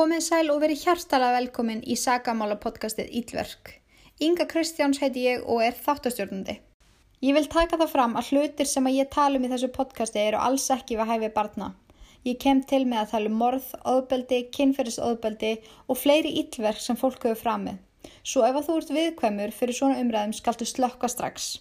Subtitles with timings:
[0.00, 3.74] Komið sæl og verið hjartalega velkomin í Sagamála podcastið Ílverk.
[4.24, 6.54] Inga Kristjáns heiti ég og er þáttastjórnandi.
[7.26, 10.22] Ég vil taka það fram að hlutir sem að ég tala um í þessu podcasti
[10.22, 11.68] eru alls ekki við hæfi barna.
[12.24, 15.54] Ég kem til með að tala um morð, óðbeldi, kynferðisóðbeldi
[15.84, 17.82] og fleiri ílverk sem fólk hefur framið.
[18.24, 21.58] Svo ef að þú ert viðkvæmur fyrir svona umræðum skaltu slökka strax.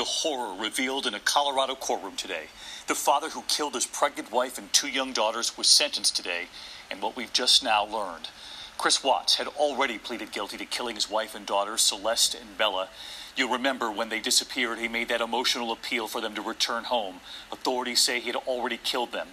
[0.00, 2.48] The horror revealed in a Colorado courtroom today.
[2.86, 6.48] The father who killed his pregnant wife and two young daughters was sentenced today,
[6.92, 8.28] and what we've just now learned.
[8.76, 12.88] Chris Watts had already pleaded guilty to killing his wife and daughters, Celeste and Bella.
[13.34, 17.20] You'll remember when they disappeared, he made that emotional appeal for them to return home.
[17.50, 19.28] Authorities say he had already killed them.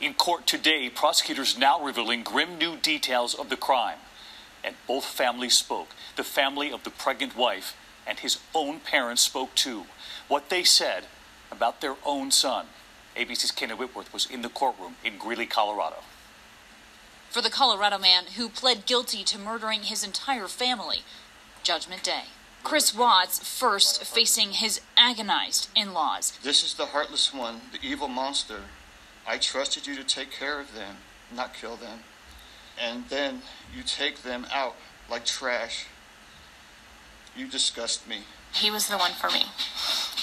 [0.00, 3.98] In court today, prosecutors now revealing grim new details of the crime.
[4.64, 5.88] And both families spoke.
[6.16, 7.76] The family of the pregnant wife
[8.06, 9.84] and his own parents spoke too.
[10.28, 11.06] What they said
[11.50, 12.66] about their own son.
[13.16, 16.02] ABC's Kenny Whitworth was in the courtroom in Greeley, Colorado.
[17.32, 20.98] For the Colorado man who pled guilty to murdering his entire family,
[21.62, 22.24] Judgment Day.
[22.62, 26.38] Chris Watts first facing his agonized in laws.
[26.42, 28.64] This is the heartless one, the evil monster.
[29.26, 30.96] I trusted you to take care of them,
[31.34, 32.00] not kill them.
[32.78, 33.40] And then
[33.74, 34.76] you take them out
[35.08, 35.86] like trash.
[37.34, 38.24] You disgust me.
[38.52, 39.44] He was the one for me.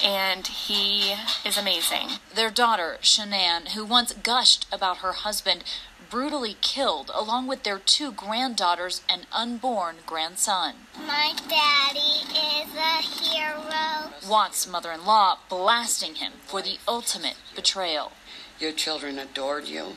[0.03, 2.19] And he is amazing.
[2.33, 5.63] Their daughter, Shanann, who once gushed about her husband,
[6.09, 10.73] brutally killed along with their two granddaughters and unborn grandson.
[11.05, 14.11] My daddy is a hero.
[14.27, 18.11] Watts' mother in law blasting him for the ultimate betrayal.
[18.59, 19.95] Your children adored you,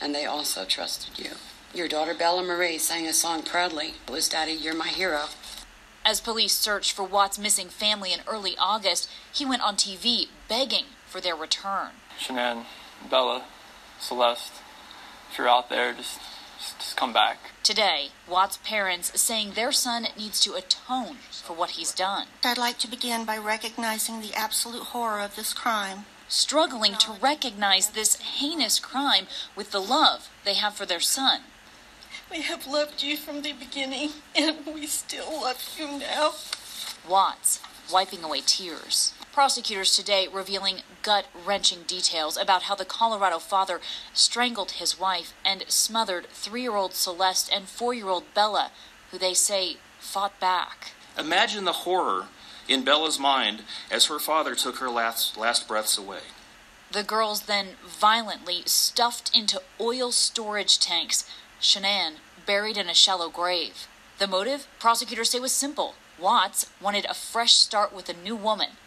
[0.00, 1.32] and they also trusted you.
[1.74, 3.94] Your daughter Bella Marie sang a song proudly.
[4.06, 5.26] It was Daddy, you're my hero.
[6.04, 10.84] As police searched for Watts' missing family in early August, he went on TV begging
[11.06, 11.90] for their return.
[12.18, 12.64] Shanann,
[13.10, 13.44] Bella,
[13.98, 14.52] Celeste,
[15.36, 16.18] if you're out there, just,
[16.58, 17.36] just, just come back.
[17.62, 22.28] Today, Watts' parents saying their son needs to atone for what he's done.
[22.42, 26.06] I'd like to begin by recognizing the absolute horror of this crime.
[26.26, 31.42] Struggling to recognize this heinous crime with the love they have for their son.
[32.30, 36.32] We have loved you from the beginning, and we still love you now.
[37.06, 37.60] Watts
[37.92, 39.12] wiping away tears.
[39.36, 43.82] Prosecutors today revealing gut wrenching details about how the Colorado father
[44.14, 48.70] strangled his wife and smothered three year old Celeste and four year old Bella,
[49.10, 50.92] who they say fought back.
[51.18, 52.28] Imagine the horror
[52.66, 56.20] in Bella's mind as her father took her last, last breaths away.
[56.92, 61.28] The girls then violently stuffed into oil storage tanks,
[61.60, 63.86] Shanann buried in a shallow grave.
[64.18, 65.94] The motive, prosecutors say, was simple.
[66.18, 68.78] Watts wanted a fresh start with a new woman.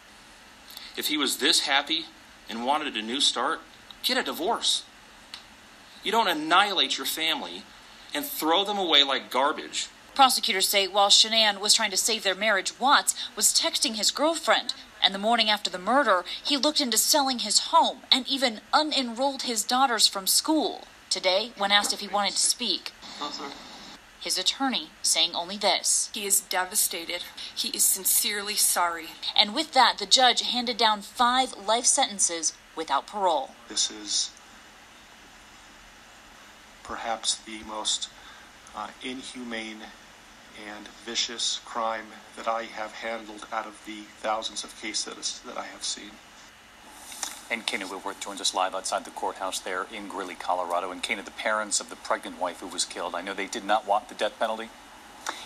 [1.00, 2.04] If he was this happy
[2.50, 3.60] and wanted a new start,
[4.02, 4.84] get a divorce.
[6.04, 7.62] You don't annihilate your family
[8.12, 9.88] and throw them away like garbage.
[10.14, 14.74] Prosecutors say while Shanann was trying to save their marriage, Watts was texting his girlfriend.
[15.02, 19.44] And the morning after the murder, he looked into selling his home and even unenrolled
[19.44, 20.82] his daughters from school.
[21.08, 22.92] Today, when asked if he wanted to speak,
[24.20, 26.10] his attorney saying only this.
[26.12, 27.22] He is devastated.
[27.54, 29.06] He is sincerely sorry.
[29.36, 33.50] And with that, the judge handed down five life sentences without parole.
[33.68, 34.30] This is
[36.82, 38.08] perhaps the most
[38.76, 39.80] uh, inhumane
[40.68, 42.06] and vicious crime
[42.36, 46.10] that I have handled out of the thousands of cases that I have seen.
[47.50, 50.92] And Kana Whitworth joins us live outside the courthouse there in Greeley, Colorado.
[50.92, 53.64] And Kana, the parents of the pregnant wife who was killed, I know they did
[53.64, 54.68] not want the death penalty.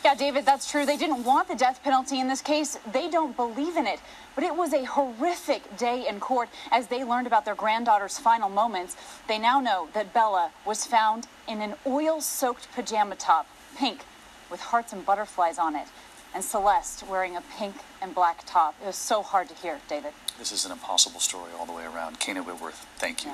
[0.04, 0.84] Yeah, David, that's true.
[0.84, 2.78] They didn't want the death penalty in this case.
[2.92, 4.00] They don't believe in it.
[4.34, 8.50] But it was a horrific day in court as they learned about their granddaughter's final
[8.50, 8.96] moments.
[9.26, 14.04] They now know that Bella was found in an oil soaked pajama top, pink,
[14.50, 15.88] with hearts and butterflies on it,
[16.34, 18.74] and Celeste wearing a pink and black top.
[18.82, 20.12] It was so hard to hear, David.
[20.38, 22.18] This is an impossible story all the way around.
[22.18, 23.32] Kana Whitworth, thank you.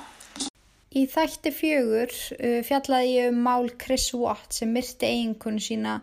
[0.91, 6.01] Í þætti fjögur uh, fjallaði ég um mál Chris Watt sem myrti eiginkonu sína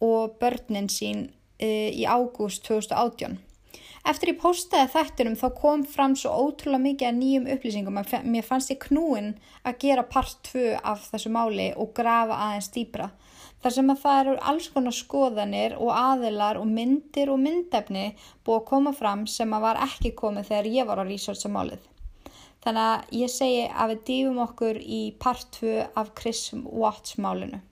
[0.00, 3.36] og börnin sín uh, í ágúst 2018.
[4.08, 8.48] Eftir ég postaði þættunum þá kom fram svo ótrúlega mikið að nýjum upplýsingum að mér
[8.48, 9.34] fannst ég knúin
[9.68, 13.12] að gera part 2 af þessu máli og grafa aðeins dýbra.
[13.62, 18.08] Þar sem að það eru alls konar skoðanir og aðilar og myndir og myndefni
[18.42, 21.84] búið að koma fram sem að var ekki komið þegar ég var að researcha málið.
[22.62, 27.62] Þannig að ég segi að við dýfum okkur í part 2 af Chris Watts málinu.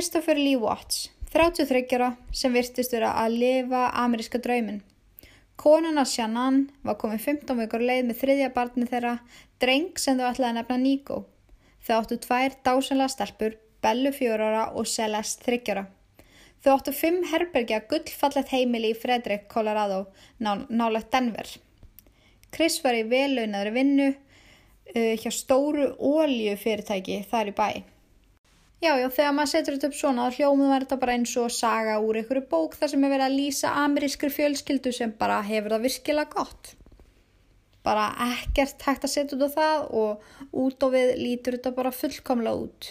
[0.00, 4.78] Christopher Lee Watts, 33 ára sem virtist vera að lifa ameríska draumin.
[5.60, 9.12] Konuna Shannon var komið 15 vikur leið með þriðja barni þeirra,
[9.60, 11.18] dreng sem þau ætlaði að nefna Nico.
[11.84, 15.84] Þau áttu tvær dásanlega stelpur, Bellu fjórara og Celeste þryggjara.
[16.64, 20.06] Þau áttu fimm herbergja gullfallet heimili í Frederick, Colorado,
[20.40, 21.58] ná, nálegt Denver.
[22.48, 27.72] Chris var í velaunaðri vinnu uh, hjá stóru óljufyrirtæki þar í bæ.
[28.80, 31.50] Já, já, þegar maður setur þetta upp svona, þá hljómið verður þetta bara eins og
[31.52, 35.74] saga úr einhverju bók þar sem er verið að lýsa amerískri fjölskyldu sem bara hefur
[35.74, 36.70] það virkilega gott.
[37.84, 41.92] Bara ekkert hægt að setja út á það og út og við lítur þetta bara
[41.92, 42.90] fullkomlega út.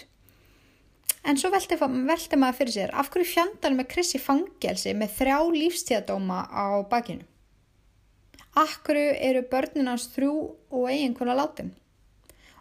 [1.26, 5.36] En svo velti, velti maður fyrir sér, af hverju fjandar með Krissi fangelsi með þrjá
[5.58, 7.26] lífstíðadóma á bakinu?
[8.54, 10.32] Af hverju eru börninans þrjú
[10.70, 11.74] og eiginkona látin?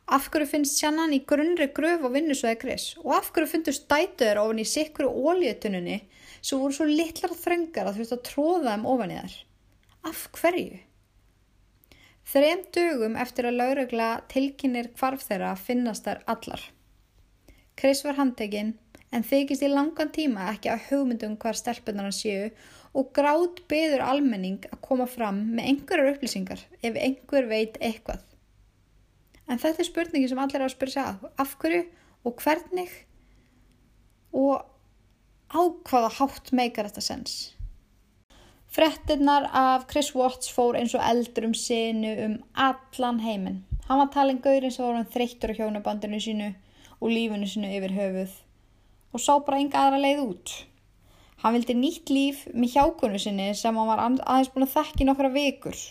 [0.09, 2.85] Af hverju finnst Sjannan í grunnri gröf og vinnusveði Chris?
[3.03, 6.00] Og af hverju finnst dætuður ofin í sikru ólíutununni
[6.41, 9.35] sem voru svo litlar þröngar að þú veist að tróða þeim ofan í þær?
[10.09, 10.79] Af hverju?
[12.29, 16.63] Þrem dögum eftir að laurugla tilkynir hvarf þeirra finnast þær allar.
[17.77, 18.73] Chris var handtekinn
[19.13, 22.50] en þykist í langan tíma ekki að hugmyndum hvar stelpunar hann séu
[22.97, 28.25] og grátt beður almenning að koma fram með einhverjar upplýsingar ef einhver veit eitthvað.
[29.50, 31.06] En þetta er spurningi sem allir á að spyrja.
[31.42, 31.86] Af hverju
[32.28, 32.92] og hvernig
[34.36, 34.62] og
[35.50, 37.38] á hvaða hátt meikar þetta sens?
[38.69, 43.63] Frettinnar af Chris Watts fór eins og eldur um sinu um allan heiminn.
[43.88, 46.52] Hann var talin gaurinn sem voru hann þreyttur á hjónabandinu sínu
[47.00, 48.36] og lífinu sínu yfir höfuð
[49.10, 50.54] og sá bara enga aðra leið út.
[51.42, 55.34] Hann vildi nýtt líf með hjákunu sinni sem hann var aðeins búin að þekki nokkra
[55.34, 55.81] vikur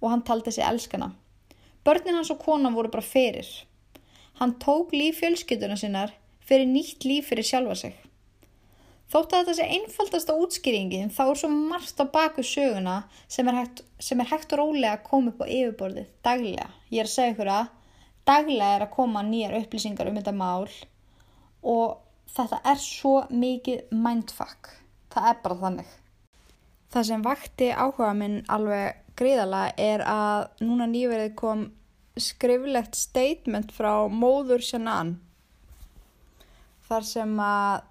[0.00, 1.10] og hann taldi sig elskana.
[1.86, 3.46] Börnin hans og konan voru bara fyrir.
[4.40, 6.10] Hann tók líf fjölskylduna sinnar
[6.46, 7.94] fyrir nýtt líf fyrir sjálfa sig.
[9.06, 12.96] Þótt að þetta sé einfaldasta útskýringin þá er svo margt á baku söguna
[13.30, 16.66] sem er hægt, sem er hægt og rólega að koma upp á yfirborðið daglega.
[16.90, 17.68] Ég er að segja ykkur að
[18.26, 20.66] daglega er að koma nýjar upplýsingar um þetta mál
[21.62, 22.02] og
[22.34, 24.74] þetta er svo mikið mindfuck.
[25.14, 25.94] Það er bara þannig.
[26.90, 31.68] Það sem vakti áhuga minn alveg gríðala er að núna nýverið kom
[32.16, 35.16] skriflegt statement frá móður Shannan
[36.86, 37.84] þar sem að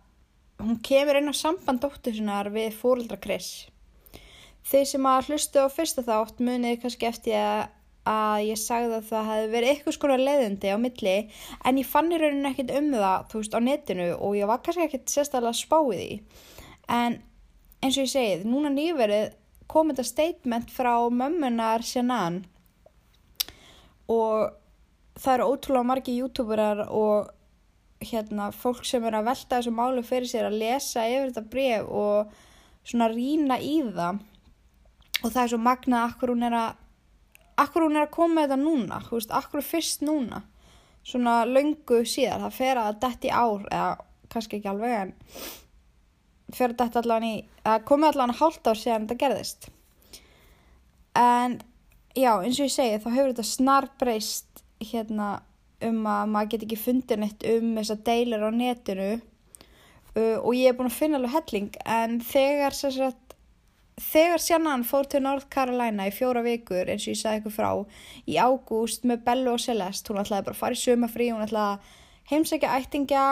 [0.63, 3.67] hún kemur inn á samband dóttur sinnar við fóröldra Chris.
[4.65, 7.61] Þeir sem að hlustu á fyrsta þátt munið kannski eftir að,
[8.09, 11.15] að ég sagði að það hefði verið eitthvað skona leðundi á milli
[11.61, 14.63] en ég fann í rauninu ekkert um það þú veist á netinu og ég var
[14.65, 16.11] kannski ekkert sérstaklega spáið í.
[16.89, 17.19] En
[17.83, 19.35] eins og ég segið, núna nýverið
[19.69, 22.45] kom þetta statement frá mömmunar Shannan
[24.11, 24.53] og
[25.19, 27.31] það eru ótrúlega margi youtuberar og
[28.05, 31.89] hérna fólk sem er að velta þessu málu fyrir sér að lesa yfir þetta bref
[31.89, 32.33] og
[32.85, 34.19] svona rína í það.
[35.23, 36.81] Og það er svo magnað akkur hún er að
[37.55, 40.43] akkur hún er að koma þetta núna veist, akkur fyrst núna?
[41.05, 43.91] Svona löngu síðar, það fer að detti ár eða
[44.33, 45.13] kannski ekki alveg en
[46.55, 49.69] fer að detti allan í það komi allan hálft ár síðan þetta gerðist.
[51.15, 51.59] En
[52.15, 55.29] já, eins og ég segi þá hefur þetta snar breyst hérna
[55.83, 59.09] um að maður get ekki fundið neitt um þessar deilir á netinu.
[60.15, 63.35] Uh, og ég er búin að finna alveg helling en þegar sagt,
[63.99, 67.69] þegar Sjannan fór til North Carolina í fjóra vikur eins og ég sagði ykkur frá
[68.27, 71.75] í ágúst með Bellu og Celeste hún ætlaði bara að fara í sumafrí hún ætlaði
[71.75, 73.25] að heimsækja ættingja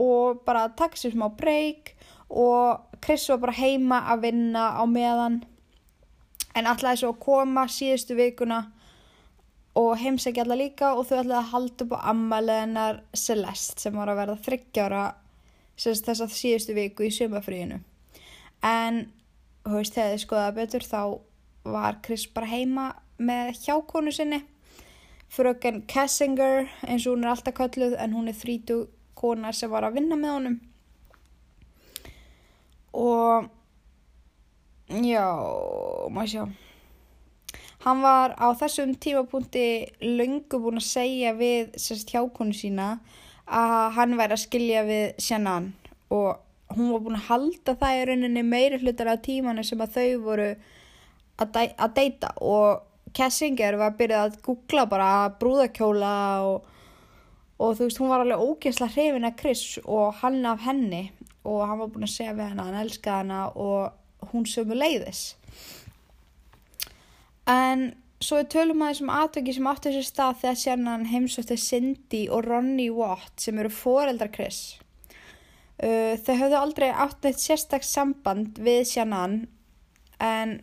[0.00, 1.94] og bara taka sér smá breyk
[2.28, 5.40] og Chris var bara heima að vinna á meðan
[6.56, 8.62] en ætlaði svo að koma síðustu vikuna
[9.76, 14.12] og heimsækja alla líka og þau ætlaði að halda upp á ammaliðinar Celeste sem var
[14.12, 15.04] að verða þryggjára
[15.76, 17.82] þess að síðustu viku í sumafríinu.
[18.64, 19.02] En
[19.66, 21.00] þú veist þegar þið skoðaði betur þá
[21.66, 22.86] var Chris bara heima
[23.18, 24.40] með hjákonu sinni
[25.32, 28.86] fröken Kessinger eins og hún er alltaf kalluð en hún er þrítu
[29.18, 30.56] konar sem var að vinna með honum.
[32.96, 33.50] Og
[34.88, 35.26] já,
[36.10, 36.44] maður sjá.
[37.86, 39.66] Hann var á þessum tímapunkti
[40.02, 42.96] löngu búin að segja við sérst hjákonu sína
[43.46, 45.68] að hann væri að skilja við Shannon
[46.10, 46.40] og
[46.74, 50.24] hún var búin að halda það í rauninni meiri hlutar af tímanu sem að þau
[50.24, 50.48] voru
[51.38, 52.82] að, að deyta og
[53.16, 56.16] Kessinger var að byrja að googla bara brúðakjóla
[56.48, 56.66] og,
[57.62, 61.04] og þú veist hún var alveg ógeðsla hrifin að Chris og hann af henni
[61.46, 64.02] og hann var búin að segja við henni að hann elskaði henni og
[64.32, 65.34] hún sömu leiðis.
[67.46, 67.92] En
[68.22, 72.46] svo er tölum að þessum atveki sem áttu þessu stað þegar sérna heimsótti Cindy og
[72.46, 74.78] Ronnie Watt sem eru foreldrar Chris.
[75.76, 79.42] Uh, þau höfðu aldrei átt neitt sérstaks samband við Shannon
[80.24, 80.54] en,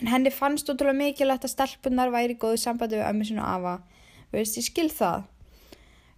[0.00, 3.76] en henni fannst útrúlega mikilvægt að stelpunar væri í góðu sambandi við ömmu sinu afa.
[4.34, 5.28] Veist, ég skil það.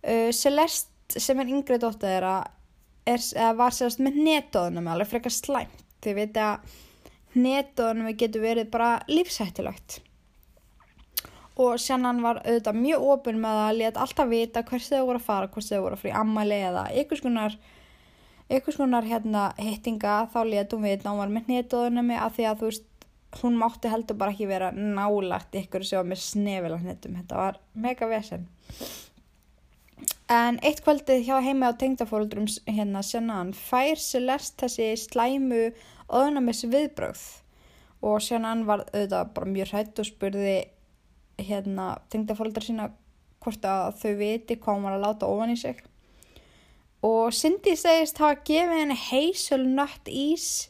[0.00, 2.38] Uh, Celeste sem er yngri dóttir þeirra
[3.58, 5.83] var sérst með netóðunum alveg frekar slæmt.
[6.04, 6.74] Þið veit að
[7.34, 10.00] netóðunum getur verið bara lífsættilegt.
[11.54, 15.28] Og Shannon var auðvitað mjög ofinn með að leta alltaf vita hvers þau voru að
[15.28, 21.06] fara, hvers þau voru að fara í ammali eða einhvers konar, hérna, hittinga þá að
[21.06, 22.90] hún var með netóðunum að því að þú veist
[23.40, 27.16] hún mátti heldur bara ekki vera nálagt ykkur sem var með snefilagnetum.
[27.20, 28.46] Þetta var mega vesen.
[30.32, 35.66] En eitt kvöldið hjá heima á tengdafóldrum hérna Shannon fær Celeste þessi slæmu
[36.12, 37.24] öðnumis viðbröð
[38.04, 40.58] og Shannon var auðvitað bara mjög hrætt og spurði
[41.40, 42.90] hérna tengdafóldrar sína
[43.44, 45.80] hvort að þau viti hvað hún var að láta ofan í sig.
[47.04, 50.68] Og Cindy segist hafa gefið henni heiselnött ís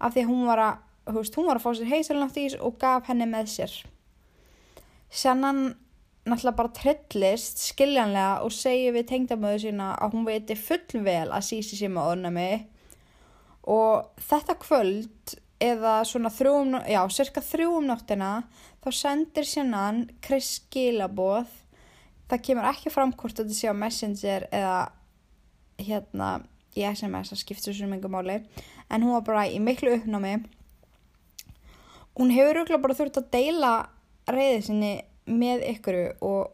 [0.00, 0.78] af því að hún var að,
[1.16, 3.74] veist, hún var að fá sér heiselnött ís og gaf henni með sér.
[5.12, 5.66] Shannon
[6.26, 11.78] náttúrulega bara trillist skiljanlega og segir við tengdamöðu sína að hún veiti fullvel að sísi
[11.78, 12.48] sér með ornami
[13.66, 18.32] og þetta kvöld eða svona þrjum, já, cirka þrjum nóttina
[18.84, 21.48] þá sendir sérnan Chris skilaboð.
[22.30, 24.76] Það kemur ekki fram hvort þetta sé á Messenger eða
[25.80, 26.30] hérna
[26.76, 28.40] í SMS að skipta svo mjög máli.
[28.92, 30.36] En hún var bara í miklu uppnámi.
[32.16, 33.72] Hún hefur auðvitað bara þurft að deila
[34.30, 34.92] reyðið sinni
[35.26, 36.52] með ykkur og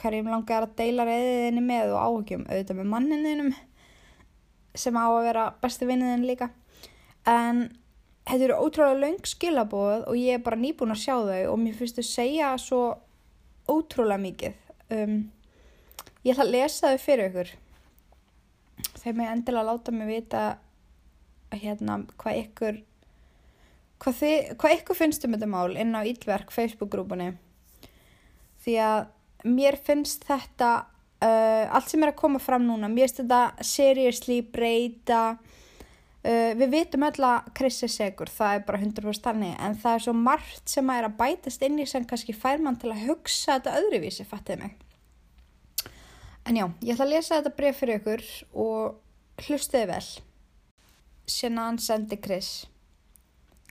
[0.00, 3.52] hverjum langar að deila reyðiðinni með og áhugjum auðvitað með manninðinum
[4.74, 6.50] sem á að vera besti vinniðin líka.
[7.28, 7.66] En
[8.28, 11.76] þetta eru ótrúlega laung skilabóð og ég er bara nýbúin að sjá þau og mér
[11.78, 12.82] finnst þau segja svo
[13.70, 14.58] ótrúlega mikið.
[14.94, 15.20] Um,
[16.24, 17.54] ég ætla að lesa þau fyrir ykkur.
[19.00, 20.44] Þegar mér endilega láta mig vita
[21.54, 22.82] hérna hvað ykkur
[24.02, 27.34] hvað, þið, hvað ykkur finnst um þetta mál inn á Ílverk Facebook-grúpunni.
[28.64, 29.00] Því að
[29.44, 30.72] mér finnst þetta
[31.24, 32.90] uh, allt sem er að koma fram núna.
[32.92, 38.66] Mér finnst þetta seriously breyta uh, við vitum öll að Chris er segur, það er
[38.68, 41.88] bara 100% þannig en það er svo margt sem að er að bætast inn í
[41.88, 44.76] sem kannski fær mann til að hugsa þetta öðruvísi, fattið mig.
[46.44, 48.22] En já, ég ætla að lesa þetta bref fyrir ykkur
[48.60, 50.06] og hlustiði vel.
[51.24, 52.66] Sérna hann sendi Chris.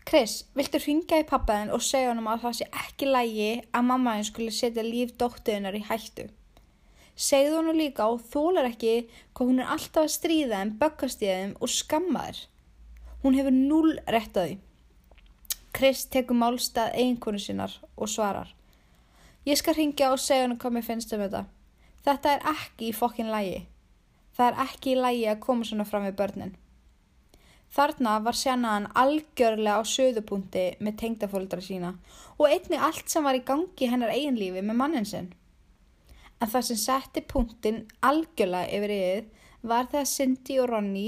[0.04, 4.28] Chris, viltu ringa í pappaðin og segja honum að það sé ekki lægi að mammaðin
[4.28, 6.26] skulle setja líf dóttuðunar í hættu.
[7.14, 8.94] Segðu honum líka og þólar ekki
[9.34, 12.40] hvað hún er alltaf að stríða en böggast í þeim og skamma þér.
[13.24, 14.58] Hún hefur núl réttaði.
[15.74, 18.50] Chris tekur málstað eiginkonu sinnar og svarar.
[19.46, 21.46] Ég skal ringja og segja honum hvað mér finnst um þetta.
[22.04, 23.64] Þetta er ekki í fokkin lægi.
[24.34, 26.54] Það er ekki í lægi að koma svona fram við börnin.
[27.74, 31.96] Þarna var sjannaðan algjörlega á söðupunkti með tengdafóldra sína
[32.38, 35.32] og einni allt sem var í gangi hennar eiginlífi með mannin sinn.
[36.44, 39.28] En það sem setti punktin algjörlega yfir yfir
[39.64, 41.08] var þegar Cindy og Ronny,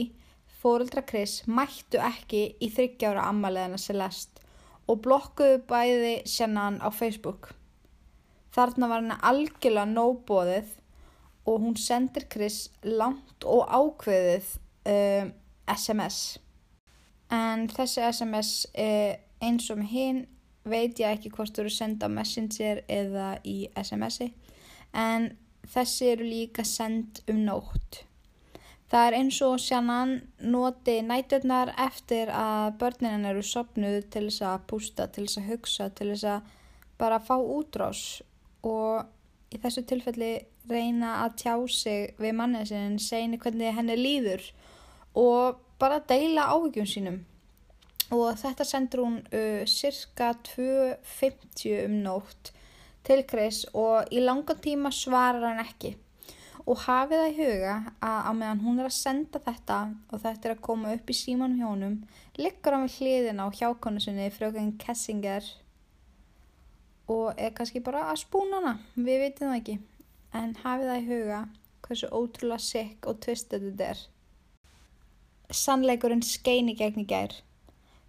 [0.62, 4.46] fóreldra Chris, mættu ekki í þryggjára ammaliðana Celeste
[4.88, 7.50] og blokkuðu bæði sjannaðan á Facebook.
[8.56, 10.72] Þarna var henni algjörlega nóbóðið
[11.52, 14.54] og hún sendir Chris langt og ákveðið
[14.88, 15.36] um,
[15.76, 16.22] SMS.
[17.34, 20.26] En þessi SMS eh, eins og með hinn
[20.64, 24.32] veit ég ekki hvort þú eru senda á Messenger eða í SMS-i
[24.96, 25.34] en
[25.70, 28.04] þessi eru líka send um nótt.
[28.92, 34.66] Það er eins og sjannan noti næturnar eftir að börnina eru sopnuð til þess að
[34.70, 36.54] pústa, til þess að hugsa, til þess að
[37.02, 38.04] bara fá útrás
[38.64, 39.10] og
[39.54, 40.34] í þessu tilfelli
[40.70, 44.46] reyna að tjá sig við mannið sinni, segni hvernig henni líður
[45.18, 47.20] og bara deila áhyggjum sínum
[48.16, 52.54] og þetta sendur hún uh, cirka 2.50 um nótt
[53.08, 55.96] til Chris og í langan tíma svarar hann ekki
[56.66, 57.76] og hafið það í huga
[58.10, 61.18] að á meðan hún er að senda þetta og þetta er að koma upp í
[61.20, 62.00] símanum hjónum
[62.42, 65.52] liggur hann við hliðina á hjákonu sinni fröken Kessinger
[67.12, 69.78] og er kannski bara að spúna hana, við veitum það ekki
[70.42, 71.46] en hafið það í huga
[71.86, 74.06] hversu ótrúlega sikk og tvistið þetta er
[75.54, 77.34] Sannleikurinn skein í gegn í gær.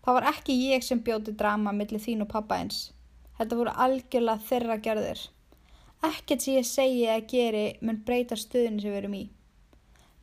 [0.05, 2.93] Það var ekki ég sem bjóti drama millir þín og pappa eins.
[3.37, 5.23] Þetta voru algjörlega þeirra gerðir.
[6.07, 9.25] Ekkert sem ég segi að geri mun breyta stöðinu sem við erum í.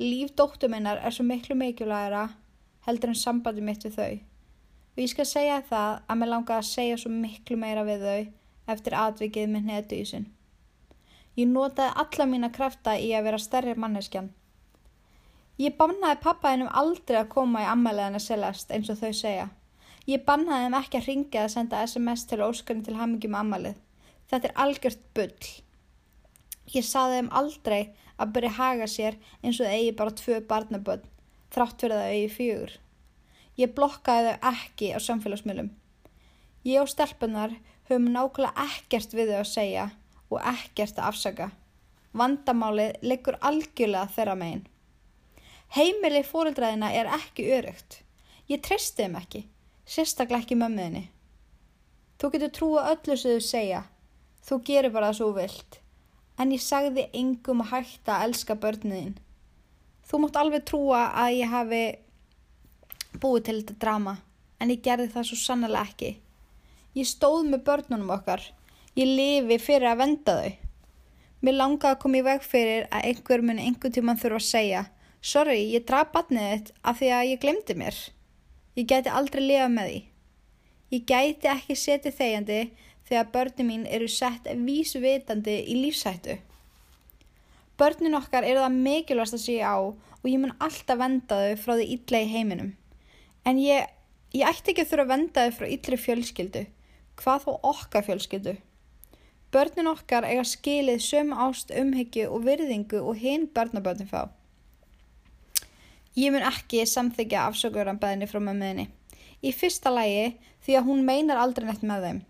[0.02, 2.28] Líf dóttu minnar er svo miklu mikilvægara
[2.88, 4.14] heldur en sambandi mitt við þau.
[4.94, 8.74] Og ég skal segja það að mér langar að segja svo miklu meira við þau
[8.74, 10.30] eftir atvikið með netu í sinn.
[11.38, 14.30] Ég notaði alla mína krafta í að vera stærri manneskjan.
[15.62, 19.48] Ég bannaði pappaðinum aldrei að koma í ammæliðan að selast eins og þau segja.
[20.10, 23.78] Ég bannaði þeim ekki að ringja að senda SMS til óskarinn til hamingjum ammælið.
[24.28, 25.52] Þetta er algjört bull.
[26.74, 27.82] Ég saði þeim aldrei
[28.18, 31.06] að byrja haga sér eins og eigi bara tvö barnaböld,
[31.56, 32.74] þrátt fyrir það eigi fjögur.
[33.60, 35.72] Ég blokkaði þau ekki á samfélagsmiðlum.
[36.68, 37.56] Ég og stelpunar
[37.90, 39.90] höfum nákvæmlega ekkert við þau að segja
[40.30, 41.50] og ekkert að afsaka.
[42.14, 44.68] Vandamálið liggur algjörlega þeirra megin.
[45.74, 48.02] Heimili fórildræðina er ekki örugt.
[48.50, 49.46] Ég treysti þeim ekki,
[49.86, 51.08] sérstaklega ekki mömmuðinni.
[52.20, 53.82] Þú getur trúa öllu sem þú segja.
[54.44, 55.80] Þú gerir bara það svo vilt.
[56.40, 59.18] En ég sagði engum að hætta að elska börniðin.
[60.08, 61.84] Þú mátt alveg trúa að ég hafi
[63.22, 64.18] búið til þetta drama,
[64.60, 66.12] en ég gerði það svo sannlega ekki.
[66.98, 68.44] Ég stóð með börnunum okkar.
[68.98, 70.52] Ég lifi fyrir að venda þau.
[71.44, 74.84] Mér langaði að koma í veg fyrir að einhver muni einhver tíman þurfa að segja
[75.24, 77.98] Sorry, ég draf batnið þitt af því að ég glemdi mér.
[78.74, 80.00] Ég gæti aldrei lifa með því.
[80.94, 82.62] Ég gæti ekki setið þegjandi
[83.10, 86.40] þegar börnin mín eru sett vísvitandi í lífsættu.
[87.78, 91.74] Börnin okkar eru það mikilvægast að segja á og ég mun alltaf venda þau frá
[91.78, 92.74] því illa í heiminum.
[93.46, 93.90] En ég,
[94.34, 96.68] ég ætti ekki að þurfa að venda þau frá illri fjölskyldu.
[97.22, 98.56] Hvað þó okkar fjölskyldu?
[99.54, 104.34] Börnin okkar eiga skilið sömu ást umhyggju og virðingu og hinn börnabörnin fá.
[106.14, 108.90] Ég mun ekki samþykja afsökuranbeðinni frá mömmuðinni.
[109.42, 112.22] Í fyrsta lægi því að hún meinar aldrei neitt með þeim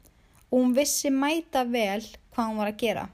[0.53, 2.03] og hún vissi mæta vel
[2.33, 3.07] hvað hún var að gera.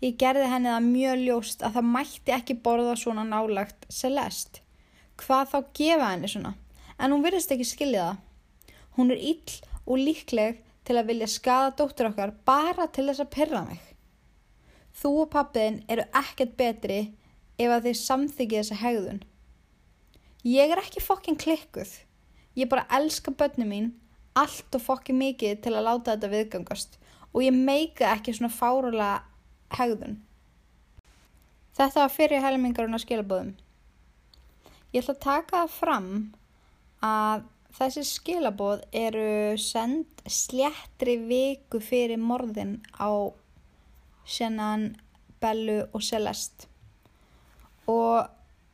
[0.00, 4.62] Ég gerði henni það mjög ljóst að það mætti ekki borða svona nálagt Celeste.
[5.20, 6.52] Hvað þá gefa henni svona?
[6.98, 8.74] En hún virðist ekki skilja það.
[8.96, 13.32] Hún er ill og líkleg til að vilja skada dóttur okkar bara til þess að
[13.36, 13.80] perra mig.
[15.00, 17.00] Þú og pappiðin eru ekkert betri
[17.60, 19.20] ef að þið samþykja þessa hegðun.
[20.46, 21.90] Ég er ekki fokkin klikkuð.
[22.56, 23.90] Ég bara elska börnum mín
[24.38, 26.96] allt og fokkin mikið til að láta þetta viðgangast
[27.30, 29.20] og ég meika ekki svona fárulega
[29.76, 30.18] hegðun.
[31.76, 33.52] Þetta var fyrir helmingaruna skilabóðum.
[34.94, 36.10] Ég ætla að taka það fram
[37.06, 37.44] að
[37.76, 43.30] þessi skilabóð eru send sléttri viku fyrir morðin á
[44.26, 44.96] Shannon,
[45.40, 46.66] Bellu og Celeste
[47.90, 48.26] og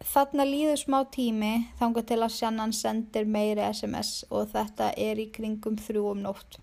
[0.05, 5.31] Þarna líður smá tími þangar til að Sjannan sendir meiri SMS og þetta er í
[5.33, 6.59] kringum þrjú um nótt.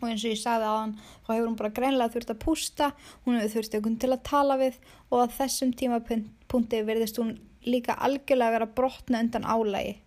[0.00, 0.92] Og eins og ég sagði á hann,
[1.24, 2.90] þá hefur hún bara greinlega þurft að pústa,
[3.24, 7.96] hún hefur þurft einhvern til að tala við og að þessum tímapunkti verðist hún líka
[7.96, 9.98] algjörlega að vera brotna undan álægi.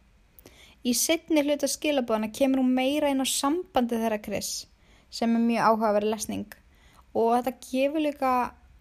[0.84, 4.66] Í setni hluta skilabóðana kemur hún meira inn á sambandi þeirra Chris
[5.14, 6.58] sem er mjög áhugaverð lesning
[7.14, 8.32] og þetta gefur líka,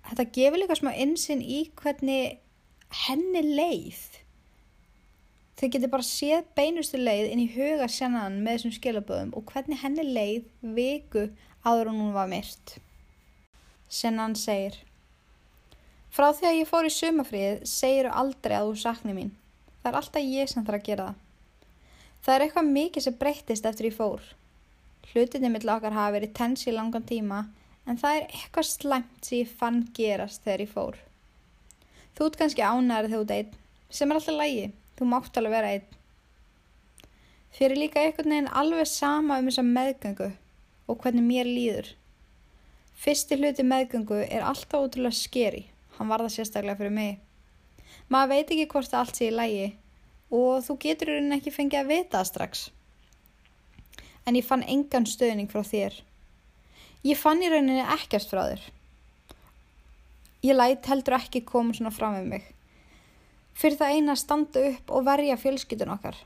[0.08, 2.40] þetta gefur líka smá insinn í hvernig
[2.92, 4.00] henni leið.
[5.59, 9.83] Þau getur bara séð beinustu leið inn í huga sjannan með þessum skilaböðum og hvernig
[9.83, 11.28] henni leið viku
[11.62, 12.76] áður hún var myrt.
[13.92, 14.81] Sjannan segir
[16.12, 19.31] frá því að ég fór í sumafríð segir þú aldrei að þú sakni mín.
[19.83, 21.20] Það er alltaf ég sem þarf að gera það.
[22.22, 24.26] Það er eitthvað mikið sem breyttist eftir ég fór.
[25.12, 27.46] Hlutinni mitt okkar hafa verið tensi í langan tíma
[27.87, 31.00] en það er eitthvað slæmt sem ég fann gerast þegar ég fór
[32.12, 35.55] Þú ert kannski ánæður þegar þú ert einn, sem er alltaf lægi, þú mátt alveg
[35.57, 35.98] vera einn.
[37.53, 40.29] Fyrir líka einhvern veginn alveg sama um þessa meðgöngu
[40.88, 41.88] og hvernig mér líður.
[43.03, 45.64] Fyrsti hluti meðgöngu er alltaf ótrúlega skeri,
[45.96, 47.18] hann var það sérstaklega fyrir mig.
[48.12, 49.66] Maður veit ekki hvort allt sé í lægi
[50.33, 52.62] og þú getur rauninni ekki fengið að vita það strax.
[54.29, 55.96] En ég fann engan stöðning frá þér.
[57.05, 58.68] Ég fann í rauninni ekkert frá þér.
[60.42, 62.46] Ég læt heldur ekki koma svona fram með mig.
[63.55, 66.16] Fyrir það eina standa upp og verja fjölskytun okkar.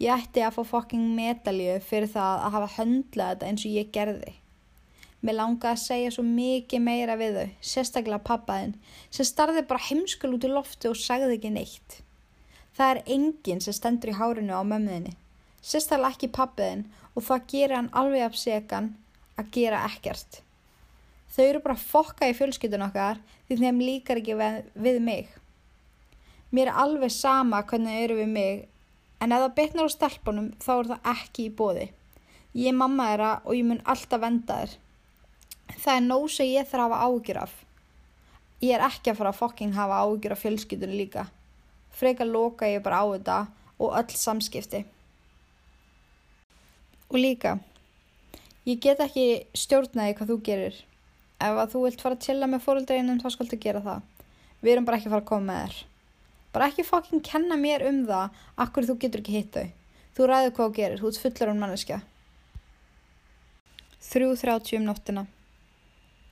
[0.00, 3.90] Ég ætti að fá fokking medalju fyrir það að hafa höndlað þetta eins og ég
[3.94, 4.32] gerði.
[5.22, 8.72] Mér langaði að segja svo mikið meira við þau, sérstaklega pappaðinn,
[9.14, 11.98] sem starði bara heimskul út í loftu og sagði ekki neitt.
[12.74, 15.12] Það er enginn sem stendur í hárinu á mömmuðinni,
[15.60, 18.90] sérstaklega ekki pappiðinn og það gerir hann alveg af segan
[19.36, 20.40] að gera ekkert.
[21.32, 25.30] Þau eru bara fokka í fjölskyldun okkar því þeim líkar ekki við, við mig.
[26.52, 28.58] Mér er alveg sama hvernig þau eru við mig
[29.24, 31.86] en ef það betnar á stelpunum þá er það ekki í bóði.
[32.52, 34.76] Ég er mamma þeirra og ég mun alltaf venda þér.
[35.72, 37.56] Það er nóg sem ég þarf að hafa ágjur af.
[38.60, 41.26] Ég er ekki að fara að fokking hafa ágjur af fjölskyldunum líka.
[41.96, 43.40] Freka loka ég bara á þetta
[43.80, 44.84] og öll samskipti.
[47.08, 47.56] Og líka,
[48.68, 50.82] ég get ekki stjórnaði hvað þú gerir
[51.46, 54.28] ef að þú vilt fara að chilla með fóröldreinum þá skaldu gera það
[54.62, 55.80] við erum bara ekki að fara að koma með þér
[56.52, 59.68] Bara ekki fokkin kenna mér um það, akkur þú getur ekki hitt þau.
[60.12, 61.98] Þú ræður hvað þú gerir, þú ert fullur um manneskja.
[64.10, 65.24] 3.30 um nóttina.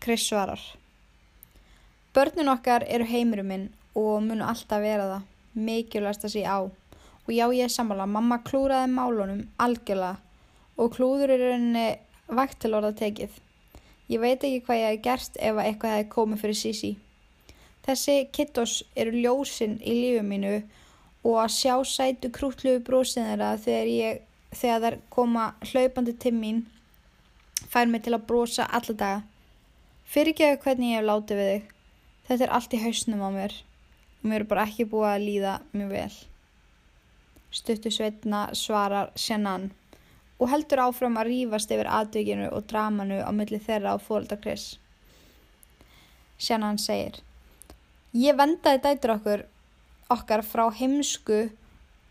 [0.05, 0.61] Chris svarar.
[2.13, 5.29] Börnun okkar eru heimurum minn og munu alltaf vera það.
[5.57, 6.61] Mikilvægast að sé á.
[6.61, 10.19] Og já, ég er sammála, mamma klúraði málunum algjörlega
[10.81, 11.89] og klúður er rauninni
[12.29, 13.33] vægt til orða tekið.
[14.11, 16.91] Ég veit ekki hvað ég hef gert ef eitthvað hefði komið fyrir Sisi.
[17.87, 20.57] Þessi kittos eru ljósinn í lífu mínu
[21.23, 24.21] og að sjá sætu krútluðu brósið þeirra þegar, ég,
[24.51, 26.63] þegar þær koma hlaupandi til mín
[27.71, 29.23] fær mig til að brosa alla daga.
[30.11, 31.75] Fyrirgeðu hvernig ég hef látið við þig.
[32.29, 33.55] Þetta er allt í hausnum á mér
[34.21, 36.17] og mér er bara ekki búið að líða mjög vel.
[37.51, 39.71] Stuttu sveitna svarar Shannon
[40.41, 44.79] og heldur áfram að rýfast yfir aðdöginu og dramanu á milli þeirra á fólda Chris.
[46.41, 47.21] Shannon segir
[48.17, 49.45] Ég vendaði dætur okkur
[50.11, 51.43] okkar frá heimsku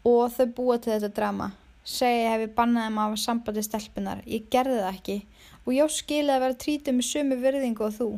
[0.08, 1.50] og þau búa til þetta drama.
[1.84, 4.22] Segja ég hefi bannaði maður af sambandi stelpunar.
[4.30, 5.18] Ég gerði það ekki
[5.66, 8.10] og ég skilði að vera trítið með sumu virðingu og þú.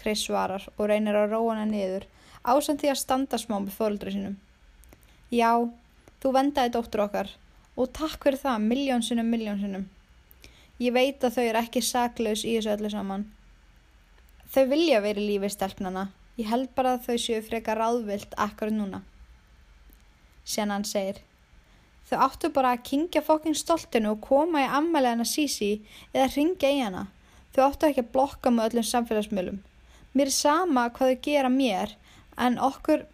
[0.00, 2.08] Chris svarar og reynir að róa hana niður
[2.42, 4.36] ásand því að standa smá með fóröldri sínum.
[5.30, 5.70] Já,
[6.20, 7.32] þú vendaði dóttur okkar
[7.80, 9.86] og takk fyrir það, miljónsunum, miljónsunum.
[10.80, 13.26] Ég veit að þau eru ekki saklaus í þessu öllu saman.
[14.52, 16.04] Þau vilja verið lífið stelpnana.
[16.40, 19.02] Ég held bara að þau séu freka ráðvilt akkur núna.
[20.44, 21.20] Sen hann segir,
[22.08, 25.72] þau áttu bara að kingja fokking stoltinu og koma í ammælega hana sísi
[26.12, 27.06] eða ringja í hana.
[27.54, 29.60] Þau áttu ekki að blokka með öllum samfélagsmiðlum.
[30.16, 31.96] Mér er sama hvað þau gera mér
[32.40, 33.04] en okkur,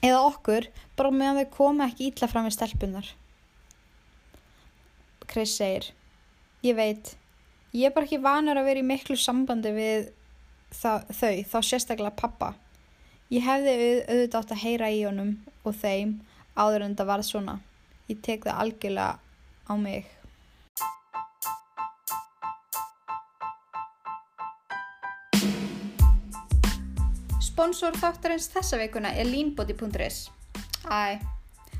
[0.00, 3.12] eða okkur, bara meðan þau koma ekki ítla fram við stelpunar.
[5.30, 5.90] Chris segir,
[6.64, 7.14] ég veit,
[7.72, 10.10] ég er bara ekki vanur að vera í miklu sambandi við
[10.74, 12.54] það, þau, þá sérstaklega pappa.
[13.32, 16.18] Ég hefði auðvitað átt að heyra í honum og þeim
[16.54, 17.54] áður en það var svona.
[18.10, 19.16] Ég tek það algjörlega
[19.64, 20.10] á mig.
[27.54, 30.26] Sponsor þáttarins þessa veikuna er leanbody.is
[30.90, 31.16] Æ,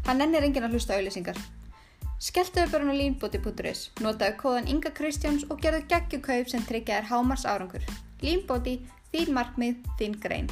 [0.07, 1.37] hann ennir enginn að hlusta auðlýsingar.
[2.25, 7.43] Skelltuðu bara á leanbody.is, notaðu kóðan Inga Kristjáns og gerðu geggjukaup sem tryggja þér hámars
[7.45, 7.83] árangur.
[8.23, 8.79] Leanbody,
[9.13, 10.47] þín markmið, þín grein.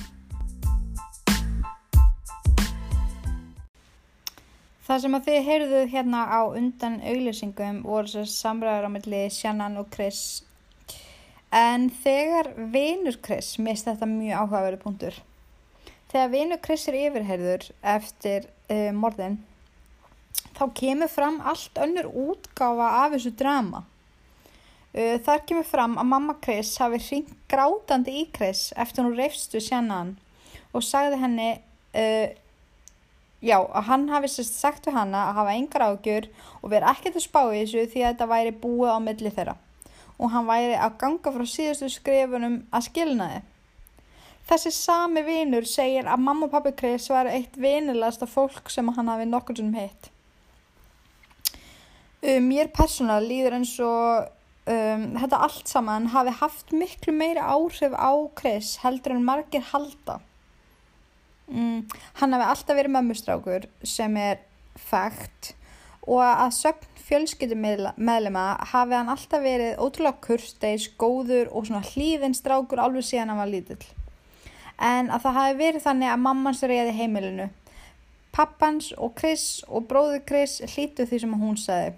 [4.85, 9.79] Það sem að þið heyrðuð hérna á undan auglýsingum voru þess samræður á milli Shannon
[9.81, 10.43] og Chris.
[11.49, 15.17] En þegar vinur Chris mist þetta mjög áhugaveru punktur.
[16.13, 19.41] Þegar vinur Chris er yfirheyrður eftir uh, morðin,
[20.57, 23.85] þá kemur fram allt önnur útgáfa af þessu drama.
[24.93, 29.55] Uh, þar kemur fram að mamma Chris hafi hringt grátandi í Chris eftir hún reyfst
[29.57, 30.17] við Shannon
[30.73, 32.29] og sagði henni uh,
[33.43, 36.29] já, að hann hafi sagt við hanna að hafa engar ágjur
[36.61, 39.57] og verið ekkert að spá í þessu því að þetta væri búið á milli þeirra
[40.23, 43.41] og hann væri að ganga frá síðustu skrifunum að skilnaði.
[44.47, 49.11] Þessi sami vinur segir að mamma og pappi Chris var eitt vinilegasta fólk sem hann
[49.11, 50.12] hafi nokkur sem heitt.
[52.23, 54.29] Um, mér persónulega líður eins og
[54.71, 60.21] um, þetta allt saman hafi haft miklu meiri áhrif á Chris heldur en margir halda.
[61.51, 61.83] Um,
[62.21, 64.39] hann hafi alltaf verið mömmustrákur sem er
[64.79, 65.57] fægt
[66.07, 72.81] og að sögn fjölskyldumedlema hafi hann alltaf verið ótrúlega kursteis, góður og svona hlýðin strákur
[72.81, 73.83] alveg síðan hann var lítill.
[74.79, 77.49] En að það hafi verið þannig að mammans reyði heimilinu.
[78.33, 81.93] Pappans og Chris og bróður Chris hlýtu því sem hún sagði.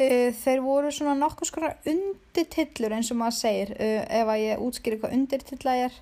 [0.00, 3.74] Þeir voru svona nokkuð skora undirtillur eins og maður segir.
[3.80, 5.98] Ef að ég útskýri hvað undirtilla er,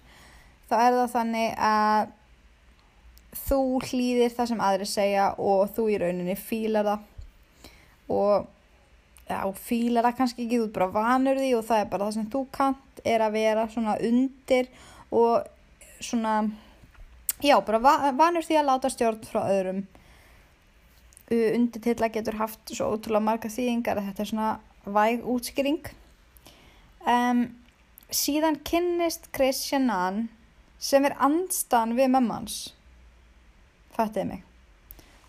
[0.71, 2.15] þá er það þannig að
[3.49, 8.47] þú hlýðir það sem aðri segja og þú í rauninni fílar það og
[9.29, 12.17] já, fílar það kannski ekki, þú er bara vanur því og það er bara það
[12.17, 14.71] sem þú kant er að vera svona undir
[15.13, 15.51] og
[16.01, 16.35] svona
[17.45, 19.85] já, bara vanur því að láta stjórn frá öðrum
[21.31, 24.51] undirtilla getur haft svo ótrúlega marga þýðingar að þetta er svona
[24.89, 25.91] væg útskýring.
[27.09, 27.43] Um,
[28.09, 30.29] síðan kynnist Christian Ann
[30.79, 32.61] sem er andstan við mömmans
[33.97, 34.47] fattiði mig.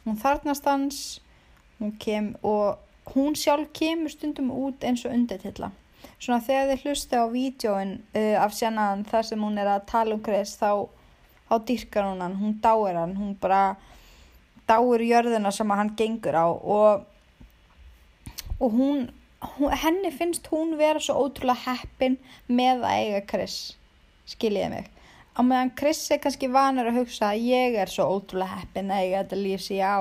[0.06, 1.02] Hún þarnast hans
[1.80, 2.80] hún kem og
[3.14, 5.72] hún sjálf kemur stundum út eins og undirtilla
[6.20, 10.16] svona þegar þið hlusta á vídjóin uh, af sérnaðan þar sem hún er að tala
[10.16, 10.88] um Chris þá,
[11.48, 13.64] þá dyrkar hún hann, hún dáir hann hún bara
[14.69, 17.08] dáir jörðina sem hann gengur á og,
[18.60, 19.10] og hún,
[19.58, 23.58] hún henni finnst hún vera svo ótrúlega heppin með að eiga Chris
[24.29, 24.88] skiljiði mig.
[25.34, 29.05] Á meðan Chris er kannski vanur að hugsa að ég er svo ótrúlega heppin að
[29.08, 29.99] ég þetta líf sér á.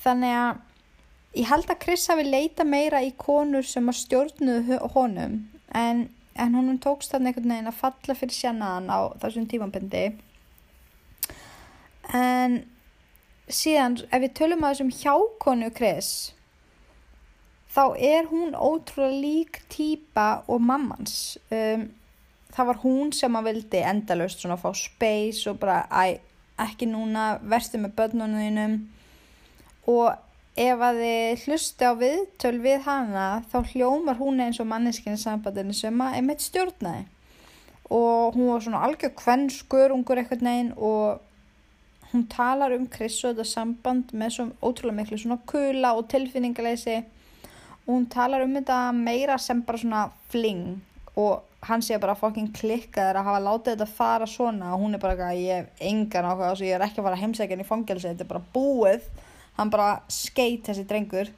[0.00, 0.60] Þannig að
[1.40, 5.36] ég held að Chris hafi leita meira í konur sem að stjórnuðu honum
[5.76, 10.04] en, en honum tókst þannig einhvern veginn að falla fyrir sjannaðan á þessum tímambendi
[12.16, 12.56] en
[13.54, 16.12] síðan ef við tölum að þessum hjákonu Chris
[17.70, 21.38] þá er hún ótrúlega lík týpa og mammans.
[21.54, 21.90] Um,
[22.50, 26.18] það var hún sem að vildi endalust svona að fá space og bara æ,
[26.60, 28.74] ekki núna verðstu með börnunum
[29.88, 30.10] og
[30.60, 35.76] ef að þið hlusti á viðtöl við hana þá hljómar hún eins og manneskinu sambandinu
[35.76, 37.06] sem að einmitt stjórnaði.
[37.90, 41.22] Og hún var svona algjör hvern skörungur eitthvað neginn og
[42.12, 46.96] hún talar um Chris og þetta samband með svo ótrúlega miklu svona kula og tilfinningaleysi.
[47.86, 50.80] Og hún talar um þetta meira sem bara svona fling
[51.18, 54.74] og hann sé bara fokkin klikkaður að hafa látið þetta fara svona.
[54.74, 57.20] Og hún er bara eitthvað ég hef engan áhuga og ég er ekki að fara
[57.20, 59.06] heimsækjan í fangelsi þetta er bara búið.
[59.58, 61.30] Hann bara skeit þessi drengur.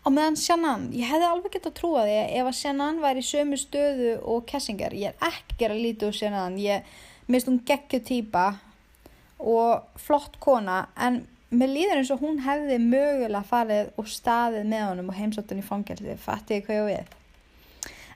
[0.00, 3.26] Á meðan Shannon ég hefði alveg gett að trúa því ef að Shannon væri í
[3.26, 6.56] sömu stöðu og Kessinger ég er ekki að gera lítið úr Shannon.
[6.56, 6.86] Ég
[7.28, 8.46] mist hún geggju týpa
[9.40, 14.86] og flott kona en mér líður eins og hún hefði mögulega farið og staðið með
[14.86, 17.16] honum og heimsóttun í fangelsi fattiði hvað ég við?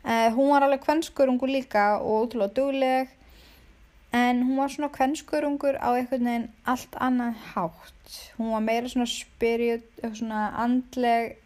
[0.04, 3.12] Uh, hún var alveg kvennskurungur líka og útrúlega dugleg
[4.14, 8.20] en hún var svona kvennskurungur á einhvern veginn allt annan hátt.
[8.36, 11.38] Hún var meira svona spirit svona andleg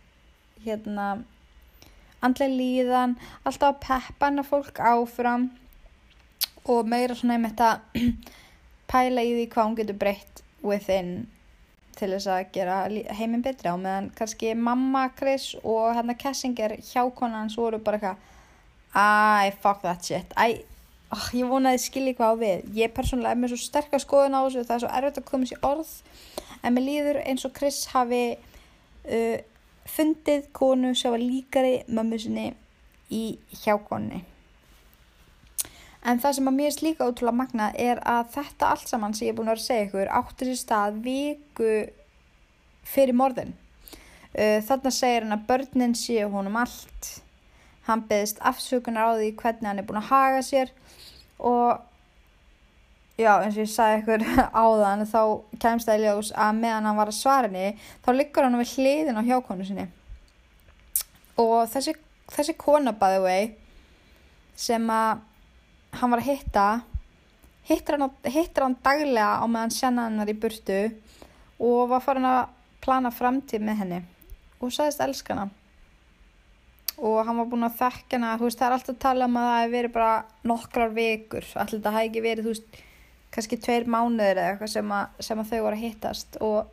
[0.64, 1.22] hérna
[2.20, 3.14] andleg líðan
[3.46, 5.48] alltaf peppan að fólk áfram
[6.68, 7.80] og meira svona einmitt að
[8.90, 11.12] pæla í því hvað hún getur breytt within
[11.98, 12.78] til þess að gera
[13.18, 18.26] heiminn betri á meðan kannski mamma Chris og hérna Kessinger hjákonan svo voru bara eitthvað
[18.98, 20.32] I fuck that shit.
[20.36, 20.64] I,
[21.12, 22.62] oh, ég vonaði skilji hvað á við.
[22.78, 25.50] Ég persónulega er með svo sterkast skoðun á þessu það er svo erfitt að koma
[25.50, 25.92] sér orð
[26.62, 29.36] en mér líður eins og Chris hafi uh,
[29.88, 32.48] fundið konu sem var líkari mömmu sinni
[33.14, 33.22] í
[33.62, 34.24] hjákonni
[36.08, 39.28] en það sem að mér er líka ótrúlega magna er að þetta allt saman sem
[39.28, 41.72] ég er búin að segja ykkur átti sér stað viku
[42.88, 43.52] fyrir morðin.
[44.32, 47.10] Uh, þarna segir hann að börnin séu honum allt.
[47.88, 50.72] Hann beðist afsökunar á því hvernig hann er búin að haga sér.
[51.38, 51.78] Og
[53.18, 54.26] já eins og ég sagði ykkur
[54.64, 55.22] áðan þá
[55.60, 57.72] kemst það í ljós að meðan hann var að svara henni
[58.04, 59.88] þá liggur hann við hliðin á hjákonu sinni.
[61.38, 61.94] Og þessi,
[62.32, 63.50] þessi kona by the way
[64.58, 65.26] sem að
[65.96, 66.66] hann var að hitta
[67.68, 70.80] hittir hann, hittir hann daglega á meðan sjanna hennar í burtu
[71.58, 74.02] og var farin að plana framtíð með henni.
[74.58, 75.48] Og sagðist elskana
[76.98, 79.60] og hann var búin að þekka veist, það er alltaf að tala um að það
[79.60, 80.14] hefur verið bara
[80.50, 82.80] nokkrar vikur, allir þetta hafi ekki verið veist,
[83.30, 86.40] kannski tveir mánuður eða eitthvað sem að, sem að þau voru að hittast.
[86.42, 86.72] Og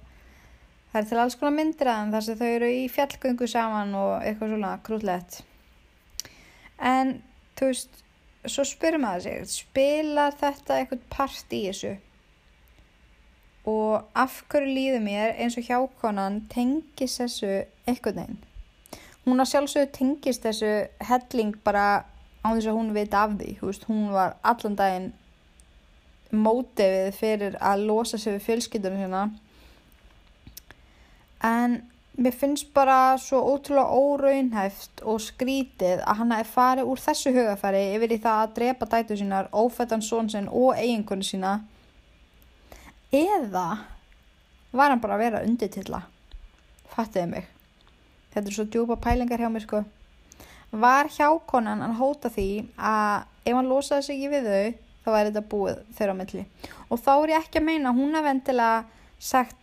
[0.90, 4.14] það er til alls konar myndir að þar sem þau eru í fjallgöngu saman og
[4.24, 5.44] eitthvað svona krúllett
[6.80, 7.20] en
[7.60, 8.02] þú veist
[8.52, 11.94] svo spyrum maður sig, spilar þetta eitthvað part í þessu?
[13.70, 17.56] Og af hverju líður mér eins og hjákonan tengis þessu
[17.88, 18.44] eitthvað neginn
[19.26, 20.72] hún að sjálfsögðu tengist þessu
[21.10, 22.06] helling bara
[22.46, 25.08] á þess að hún veit af því veist, hún var allan daginn
[26.36, 29.24] mótefið fyrir að losa sig við fjölskyldunum hérna
[31.46, 31.80] en
[32.18, 37.82] mér finnst bara svo ótrúlega óraunhæft og skrítið að hann hefði farið úr þessu hugafæri
[37.96, 41.58] yfir í það að drepa dætu sínar, ófættan sónsinn og eiginkonu sína.
[43.12, 43.68] Eða
[44.72, 46.06] var hann bara að vera undirtilla
[46.96, 47.52] fattiði mig.
[48.34, 49.84] Þetta er svo djúpa pælingar hjá mér sko.
[50.76, 54.66] Var hjákonan að hóta því að ef hann losaði sig ekki við þau
[55.06, 56.48] þá væri þetta búið þeirra á milli?
[56.90, 58.84] Og þá er ég ekki að meina hún að vendilega
[59.20, 59.60] sagt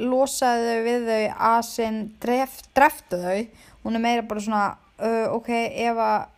[0.00, 3.42] losaðu við þau að sinn dref, dreftu þau.
[3.84, 4.64] Hún er meira bara svona
[4.98, 5.50] uh, ok,
[5.88, 6.30] ef að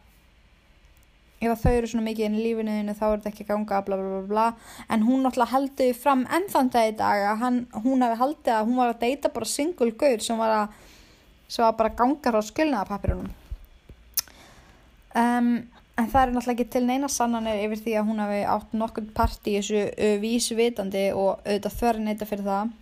[1.37, 4.01] ef að þau eru svona mikið inn í lífinuðinu þá er þetta ekki ganga bla
[4.01, 4.47] bla bla bla.
[4.89, 8.53] En hún náttúrulega heldur fram enn þann dag í dag að hann, hún hefði haldið
[8.57, 10.85] að hún var að deyta bara single gaur sem var að
[11.49, 13.29] sem var bara ganga frá skilnaðapapirunum
[15.15, 15.53] um,
[15.97, 19.07] en það er náttúrulega ekki til neina sannanir yfir því að hún hefði átt nokkur
[19.17, 19.85] part í þessu
[20.23, 22.75] vísvitandi og auðvitað þörri neyta fyrir það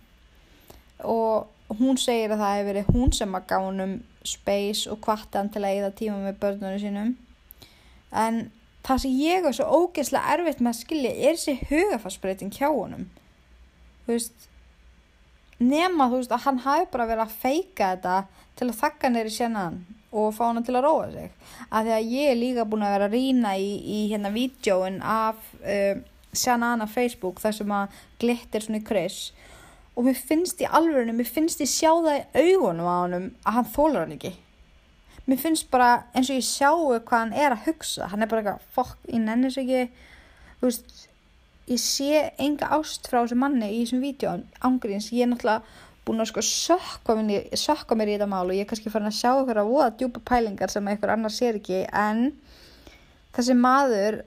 [1.03, 5.63] og hún segir að það hefur verið hún sem að gánum space og kvartan til
[5.63, 7.13] að eða tíma með börnunum sínum.
[8.15, 8.45] En
[8.85, 13.07] það sem ég er svo ógeðslega erfitt með að skilja er þessi hugafarsbreyting hjá honum.
[14.05, 14.49] Þú veist
[15.59, 18.17] nema þú veist að hann hafi bara verið að feika þetta
[18.59, 19.79] til að þakka neyri sérnaðan
[20.15, 21.31] og fá hana til að róa sig.
[21.69, 25.01] Af því að ég er líka búin að vera að rýna í, í hérna vídjóin
[25.03, 25.97] af uh,
[26.35, 29.19] Shanana Facebook þar sem að glittir svona í Chris
[29.95, 33.57] og mér finnst í alvörinu, mér finnst ég sjá það í augunum á honum að
[33.57, 34.33] hann þólar hann ekki.
[35.25, 38.09] Mér finnst bara eins og ég sjáu hvað hann er að hugsa.
[38.11, 39.87] Hann er bara eitthvað, fokk, ég nennis ekki.
[40.59, 41.05] Þú veist
[41.65, 45.63] ég sé enga ást frá þessu manni í þessum vídjón ángríns, ég er náttúrulega
[46.05, 49.09] búin að sko sökka mér, sökka mér í þetta mál og ég er kannski farin
[49.09, 51.81] að sjá ykkur að voða djúpa pælingar sem einhver annar sér ekki.
[51.89, 52.27] En
[53.33, 54.19] þessi maður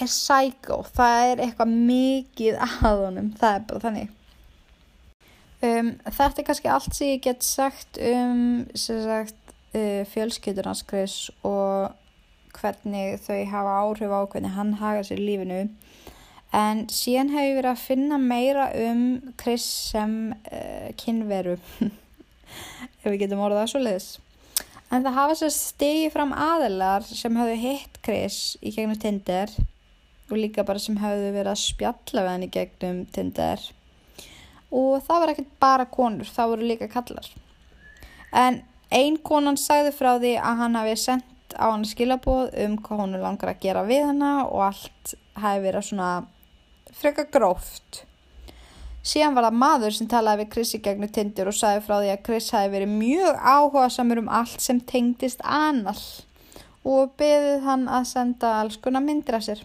[0.00, 4.16] er psycho, það er eitthvað mikið að honum, það er bara þannig
[5.66, 11.92] um, þetta er kannski allt sem ég get sagt um sagt uh, Chris og
[12.60, 15.68] hvernig þau hafa áhrif á hvernig hann haga sér lífinu.
[16.52, 19.04] En síðan hef ég verið að finna meira um
[19.38, 21.58] Chris sem uh, kynveru
[23.04, 24.18] ef við getum orðað svo leiðis
[24.90, 29.52] en það hafa sér stegið fram aðilar sem hafðu hitt Chris í gegnum Tinder
[30.30, 33.62] og líka bara sem hafðu verið að spjalla við hann í gegnum Tinder
[34.70, 37.30] og það var ekkert bara konur, það voru líka kallar
[38.32, 43.02] en ein konan sagði frá því að hann hafi sendt á hann skilaboð um hvað
[43.02, 46.10] hún langar að gera við hana og allt hafi verið svona
[46.94, 48.04] freka gróft.
[49.00, 52.10] Síðan var það maður sem talaði við Chris í gegnum tindur og sagði frá því
[52.12, 55.96] að Chris hafi verið mjög áhuga samur um allt sem tengdist annal
[56.84, 59.62] og beðið hann að senda alls konar myndir af sér.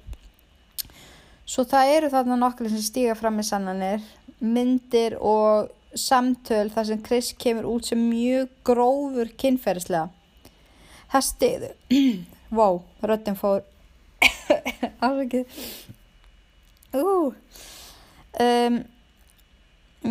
[1.45, 4.01] Svo það eru þarna nokkur sem stíga fram í sannanir,
[4.43, 10.09] myndir og samtöl þar sem Chris kemur út sem mjög grófur kynferðislega.
[11.11, 11.69] Það stiðu,
[12.57, 13.63] wow, röttin fór,
[15.05, 15.45] afsakið,
[16.95, 17.33] Ú,
[18.39, 18.75] um,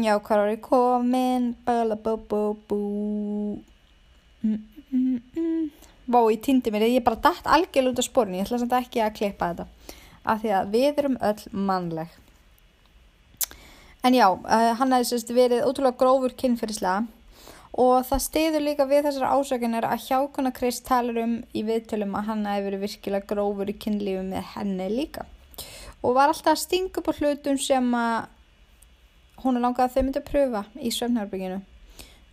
[0.05, 1.47] já, hvað var ég komin?
[1.65, 2.81] Balabababú.
[4.45, 4.59] Mm,
[4.91, 5.63] mm, mm.
[6.05, 9.01] Vá, ég týndi mér, ég bara dætt algjörl út af spórinu, ég ætla samt ekki
[9.01, 9.95] að klippa þetta.
[10.29, 12.13] Af því að við erum öll mannleg.
[14.05, 17.07] En já, uh, hann hefði sérst verið ótrúlega grófur kynferðislega
[17.81, 22.29] og það stiður líka við þessar ásökunar að hjákona Krist talar um í viðtölum að
[22.29, 25.25] hann hefði verið virkilega grófur í kynlífu með henni líka
[26.05, 28.27] og var alltaf að stinga upp á hlutum sem að
[29.45, 31.63] hún er langað að þau myndi að pröfa í söfnherbygginu.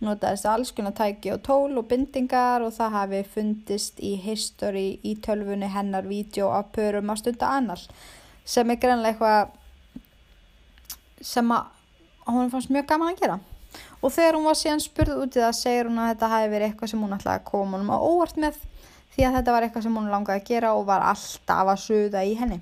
[0.02, 5.16] Notaðist alls konar tæki og tól og bindingar og það hafi fundist í history í
[5.24, 7.80] tölfunni hennar vídeo af pörum að stunda annal
[8.44, 9.58] sem er greinlega eitthvað
[11.22, 11.70] sem að
[12.28, 13.38] hún fannst mjög gaman að gera.
[14.02, 16.68] Og þegar hún var síðan spurð út í það segir hún að þetta hafi verið
[16.68, 18.58] eitthvað sem hún ætlaði að koma hún á óvart með
[19.14, 22.24] því að þetta var eitthvað sem hún langaði að gera og var alltaf að suða
[22.26, 22.60] í henni.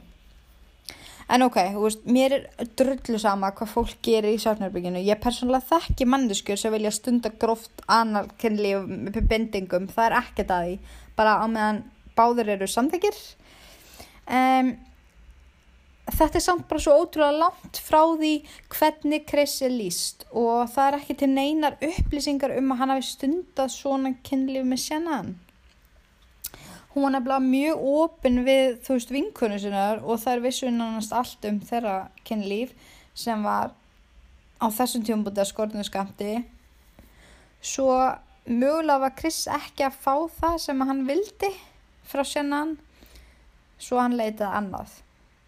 [1.30, 4.98] En ok, veist, mér er drullu sama hvað fólk gerir í sárnarbygginu.
[5.06, 9.86] Ég persónulega þekki manneskur sem vilja stunda gróft annarkynlíf með bendingum.
[9.94, 10.96] Það er ekkert að því.
[11.20, 11.84] Bara á meðan
[12.18, 13.20] báður eru samþekir.
[14.26, 14.72] Um,
[16.16, 18.32] þetta er samt bara svo ótrúlega langt frá því
[18.72, 20.26] hvernig Chris er líst.
[20.30, 24.84] Og það er ekki til neinar upplýsingar um að hann hafi stundað svona kynlíf með
[24.86, 25.32] sjannan
[26.94, 31.46] hún var nefnilega mjög ofinn við þú veist vinkunum sinnar og það er vissunanast allt
[31.46, 32.72] um þeirra kynlíf
[33.14, 33.70] sem var
[34.58, 36.32] á þessum tíum búið að skortinu skamti
[37.62, 37.94] svo
[38.46, 41.52] mögulega var Chris ekki að fá það sem hann vildi
[42.10, 42.74] frá sjannan
[43.78, 44.98] svo hann leitað annað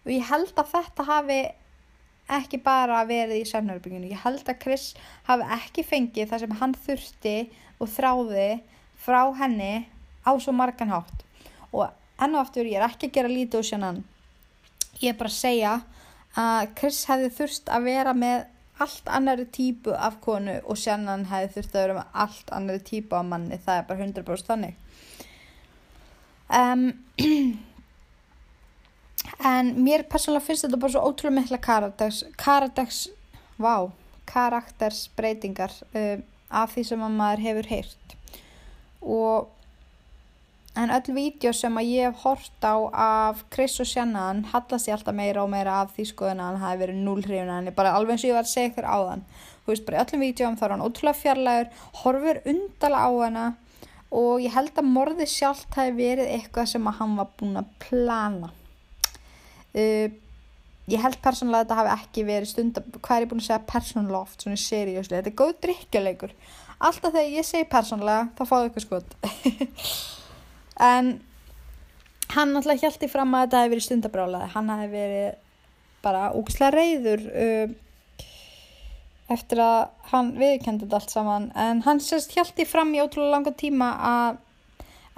[0.05, 1.41] og ég held að þetta hafi
[2.33, 4.93] ekki bara verið í sannarbygginu ég held að Chris
[5.27, 7.37] hafi ekki fengið það sem hann þurfti
[7.83, 8.49] og þráði
[9.03, 9.75] frá henni
[10.23, 11.27] á svo margan hátt.
[11.75, 11.89] Og
[12.23, 14.03] enn og aftur ég er ekki að gera lítið úr sjannan
[15.03, 15.73] ég er bara að segja
[16.39, 18.47] að Chris hefði þurft að vera með
[18.83, 23.19] allt annari típu af konu og sjannan hefði þurft að vera með allt annari típu
[23.19, 24.75] af manni, það er bara 100% þannig.
[26.53, 26.87] Um,
[29.45, 33.07] en mér persónulega finnst þetta bara svo ótrúlega mikla karakters karakters,
[33.59, 33.91] vá
[34.33, 38.17] karaktersbreytingar um, af því sem maður hefur heyrt
[39.03, 39.51] og
[40.73, 44.95] En öll vídeo sem að ég hef hort á af Chris og Shannon hallast ég
[44.97, 47.75] alltaf meira og meira af því skoðun að hann hafi verið núl hrifin að henni,
[47.77, 49.25] bara alveg eins og ég var að segja ykkur á þann.
[49.67, 51.69] Þú veist, bara í öllum vídeoum þá er hann ótrúlega fjarlægur,
[52.01, 53.45] horfur undala á henni
[54.23, 57.71] og ég held að morði sjálft hafi verið eitthvað sem að hann var búin að
[57.85, 58.53] plana.
[59.73, 60.09] Uh,
[60.91, 63.49] ég held persónulega að þetta hafi ekki verið stund að, hvað er ég búin að
[63.49, 66.35] segja persónulega oft, svona serióslega, þetta er góð drikkjuleikur.
[66.83, 69.15] Alltaf þegar ég segi persónulega, þá fáðu ykkur skot.
[70.93, 71.15] en
[72.35, 75.41] hann alltaf hjælti fram að þetta hefði verið stundabrálaði hann hefði verið
[76.03, 77.75] bara úkslega reyður uh,
[79.33, 83.93] eftir að hann viðkendið allt saman en hann sérst hjælti fram í ótrúlega langa tíma
[84.09, 84.41] að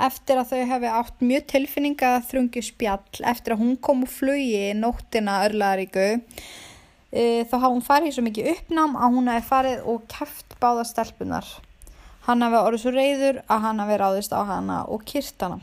[0.00, 4.72] eftir að þau hefði átt mjög tilfinninga þrungi spjall eftir að hún kom úr flugi
[4.78, 6.06] nóttina örlaðaríku
[7.14, 10.86] e, þá hafði hún farið svo mikið uppnám að hún hefði farið og kæft báða
[10.88, 11.52] stelpunar.
[12.24, 15.60] Hann hefði orðið svo reyður að hann hefði ráðist á hana og kyrt hana.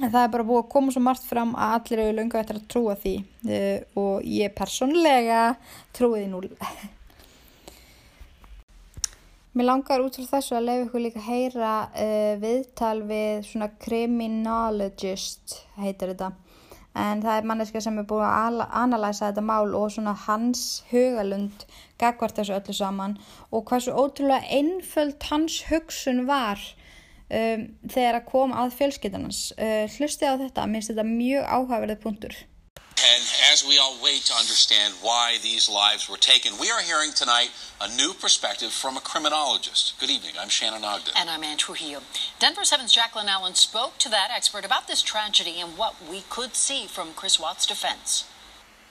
[0.00, 2.58] En það er bara búið að koma svo margt fram að allir eru lunga eftir
[2.58, 3.12] að trúa því
[3.44, 3.58] e,
[4.00, 5.42] og ég personlega
[5.92, 6.48] trúi því núl.
[9.52, 13.66] Mér langar út frá þessu að leiða ykkur líka að heyra uh, viðtal við svona
[13.84, 16.30] criminologist, heitir þetta.
[16.96, 21.66] En það er manneska sem er búin að analæsa þetta mál og svona hans hugalund
[22.00, 23.18] gagvart þessu öllu saman
[23.50, 26.60] og hversu ótrúlega einföld hans hugsun var
[27.28, 29.42] um, þegar að koma að fjölskytunans.
[29.60, 32.40] Uh, hlustið á þetta, minnst þetta mjög áhugaverðið punktur.
[33.04, 37.10] And as we all wait to understand why these lives were taken, we are hearing
[37.12, 37.50] tonight
[37.80, 39.98] a new perspective from a criminologist.
[39.98, 40.34] Good evening.
[40.40, 41.12] I'm Shannon Ogden.
[41.16, 42.02] And I'm Ann Trujillo.
[42.38, 46.54] Denver 7's Jacqueline Allen spoke to that expert about this tragedy and what we could
[46.54, 48.24] see from Chris Watt's defense.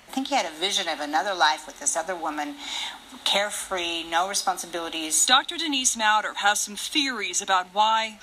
[0.09, 2.55] I think he had a vision of another life with this other woman,
[3.23, 5.25] carefree, no responsibilities.
[5.25, 5.55] Dr.
[5.55, 8.19] Denise Mauder has some theories about why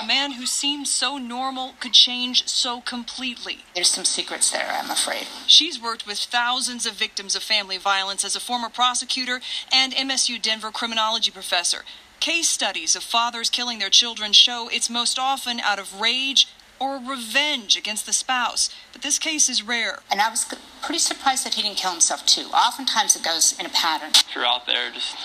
[0.00, 3.64] a man who seems so normal could change so completely.
[3.74, 5.26] There's some secrets there, I'm afraid.
[5.46, 9.40] She's worked with thousands of victims of family violence as a former prosecutor
[9.72, 11.84] and MSU Denver criminology professor.
[12.20, 16.48] Case studies of fathers killing their children show it's most often out of rage
[16.80, 18.70] or revenge against the spouse.
[18.92, 20.00] But this case is rare.
[20.10, 20.46] And I was
[20.82, 22.46] pretty surprised that he didn't kill himself too.
[22.54, 24.10] Oftentimes it goes in a pattern.
[24.10, 25.16] If you're out there, just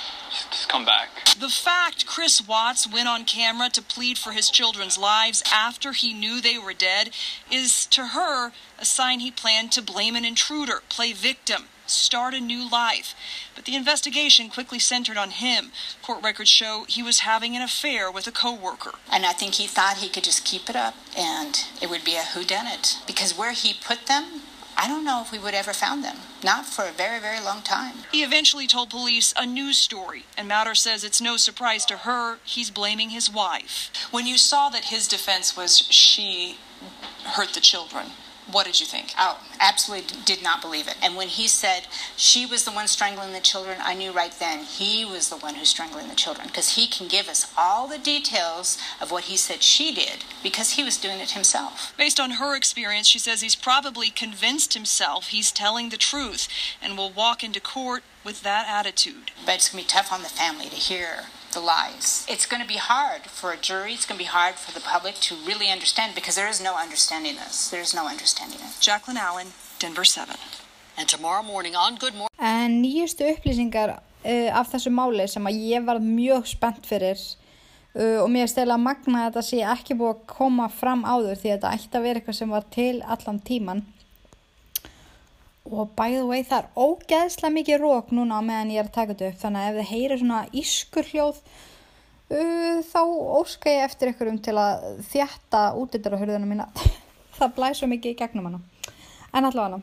[0.51, 1.09] just come back.
[1.39, 6.13] The fact Chris Watts went on camera to plead for his children's lives after he
[6.13, 7.11] knew they were dead
[7.51, 12.39] is, to her, a sign he planned to blame an intruder, play victim, start a
[12.39, 13.15] new life.
[13.55, 15.71] But the investigation quickly centered on him.
[16.01, 18.93] Court records show he was having an affair with a coworker.
[19.11, 22.15] And I think he thought he could just keep it up and it would be
[22.15, 23.05] a whodunit.
[23.05, 24.41] Because where he put them,
[24.77, 26.17] I don't know if we would ever found them.
[26.43, 27.95] Not for a very, very long time.
[28.11, 32.37] He eventually told police a news story, and Matter says it's no surprise to her
[32.43, 33.91] he's blaming his wife.
[34.11, 36.57] When you saw that his defense was she
[37.23, 38.07] hurt the children,
[38.51, 39.13] what did you think?
[39.17, 40.95] Oh, absolutely did not believe it.
[41.01, 44.63] And when he said she was the one strangling the children, I knew right then
[44.63, 47.97] he was the one who's strangling the children because he can give us all the
[47.97, 51.93] details of what he said she did because he was doing it himself.
[51.97, 56.47] Based on her experience, she says he's probably convinced himself he's telling the truth
[56.81, 59.31] and will walk into court with that attitude.
[59.45, 62.25] But it's going to be tough on the family to hear the lies.
[62.27, 64.83] It's going to be hard for a jury, it's going to be hard for the
[64.93, 67.69] public to really understand because there is no understanding this.
[67.69, 68.73] There is no understanding it.
[68.79, 69.47] Jacqueline Allen,
[69.79, 70.35] Denver 7.
[70.97, 72.29] And tomorrow morning on Good Morning.
[72.39, 73.89] En nýjustu upplýsingar
[74.25, 78.77] uh, af þessu máli sem að ég var mjög spennt fyrir uh, og mér stela
[78.77, 81.99] að magna að þetta sé ekki búið að koma fram áður því að þetta ætti
[81.99, 83.83] að vera eitthvað sem var til allan tíman
[85.63, 89.13] og by the way það er ógeðslega mikið rók núna meðan ég er að taka
[89.13, 93.01] þetta upp þannig að ef þið heyrir svona ískur hljóð uh, þá
[93.39, 94.83] óska ég eftir ykkur um til að
[95.13, 95.63] þjætta
[96.19, 96.67] hörðunum mína.
[97.37, 98.61] Það blæs svo mikið í gegnum hana.
[99.33, 99.81] En allavega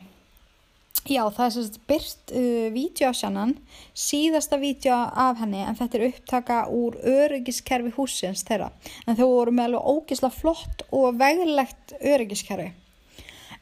[1.09, 3.55] já það er sérst byrst uh, vídeo á sjannan
[3.97, 8.69] síðasta vídeo af henni en þetta er upptaka úr öryggiskerfi húsins þeirra.
[9.07, 12.69] En þau voru með alveg ógeðslega flott og veglegt öryggiskerfi.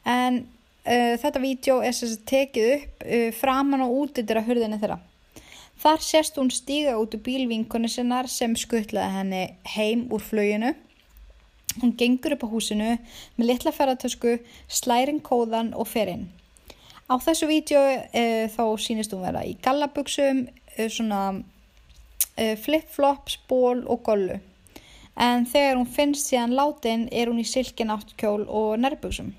[0.04, 0.44] En
[0.84, 5.00] þetta vídeo er sagt tekið upp uh, framan og út yfir að hurðinni þeirra.
[5.80, 9.42] Þar sérst hún stíga út úr bílvinkonu sinnar sem skuttlaði henni
[9.74, 10.74] heim úr flöginu.
[11.80, 12.90] Hún gengur upp á húsinu
[13.36, 16.28] með litla ferratösku, slærin kóðan og fer inn.
[17.08, 20.46] Á þessu vídeo uh, þá sínist hún vera í gallabugsum,
[20.88, 21.42] svona
[22.40, 24.38] flip-flops, ból og gollu.
[25.20, 29.34] En þegar hún finnst síðan látin er hún í silkináttkjól og nærbugsum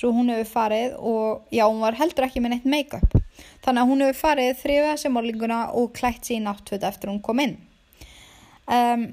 [0.00, 3.16] svo hún hefur farið og já, hún var heldur ekki með neitt make-up.
[3.64, 7.20] Þannig að hún hefur farið þrjöfa sem morlinguna og klætt sér í náttföt eftir hún
[7.24, 7.58] kom inn.
[8.70, 9.04] Um,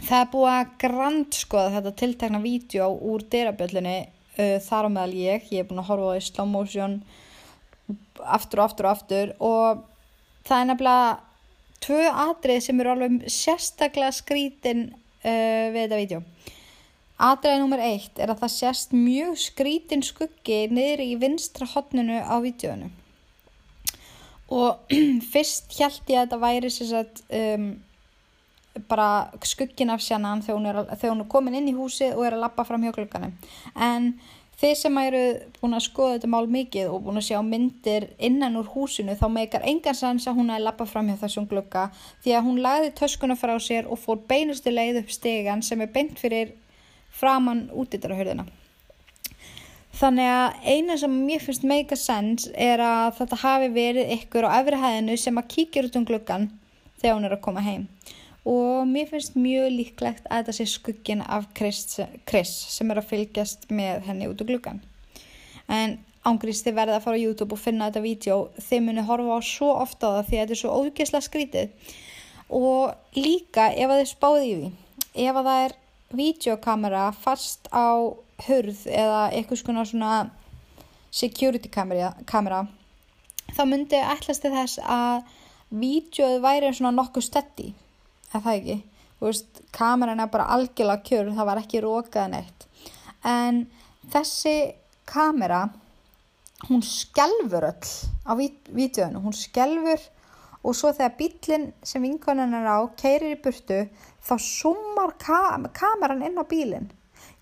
[0.00, 5.48] það er búið að grandskoða þetta tiltekna vídeo úr dyrabjöllunni uh, þar á meðal ég,
[5.52, 6.98] ég er búin að horfa á í slow motion
[8.24, 9.84] aftur og aftur og aftur og
[10.46, 11.08] það er nefnilega
[11.84, 16.22] tvö atrið sem eru alveg sérstaklega skrítin uh, við þetta vídeo
[17.14, 22.34] Aðræði nummer eitt er að það sést mjög skrítin skuggi niður í vinstra hotnunu á
[22.42, 22.90] vídjónu
[24.54, 24.94] og
[25.32, 27.68] fyrst held ég að þetta væri sagt, um,
[28.90, 32.36] bara skuggin af sjannan þegar er, þegar hún er komin inn í húsið og er
[32.36, 33.36] að lappa fram hjóklökanum
[33.74, 34.16] en
[34.54, 35.20] Þið sem eru
[35.58, 39.24] búin að skoða þetta mál mikið og búin að sjá myndir innan úr húsinu þá
[39.34, 41.88] meikar engan sans að hún að lappa fram hjá þessum glugga
[42.22, 45.90] því að hún lagði töskuna frá sér og fór beinustu leið upp stegan sem er
[45.96, 46.54] beint fyrir
[47.14, 48.46] framann útýttarahörðina.
[49.94, 54.58] Þannig að eina sem mér finnst meika sens er að þetta hafi verið ykkur á
[54.58, 56.48] efri hæðinu sem að kíkja út um gluggan
[56.98, 57.86] þegar hún er að koma heim
[58.44, 63.08] og mér finnst mjög líklegt að þetta sé skuggin af Chris, Chris sem er að
[63.12, 64.82] fylgjast með henni út úr gluggan.
[65.68, 65.96] En
[66.28, 69.40] ángrist þið verða að fara á YouTube og finna þetta vídeo, þið muni horfa á
[69.44, 71.94] svo ofta á það því að þetta er svo ógeðslega skrítið
[72.54, 74.70] og líka ef að þið spáði í því,
[75.24, 75.76] ef að það er
[76.16, 77.94] videokamera fast á
[78.46, 80.14] hurð eða eitthvað svona
[81.14, 82.64] security kamera,
[83.54, 85.22] þá myndi ætlasti þess að
[85.74, 87.70] vídeoð væri svona nokkuð stetti
[88.32, 88.78] að það ekki?
[89.24, 92.66] Veist, kameran er bara algjörlega kjör það var ekki rókað neitt.
[93.24, 93.62] En
[94.12, 94.74] þessi
[95.08, 95.68] kamera
[96.68, 97.92] hún skelfur öll
[98.28, 100.02] á vídjónu, hún skelfur
[100.64, 103.84] og svo þegar bílinn sem vinkonan er á keirir í burtu
[104.24, 106.88] þá summar kam kameran inn á bílinn.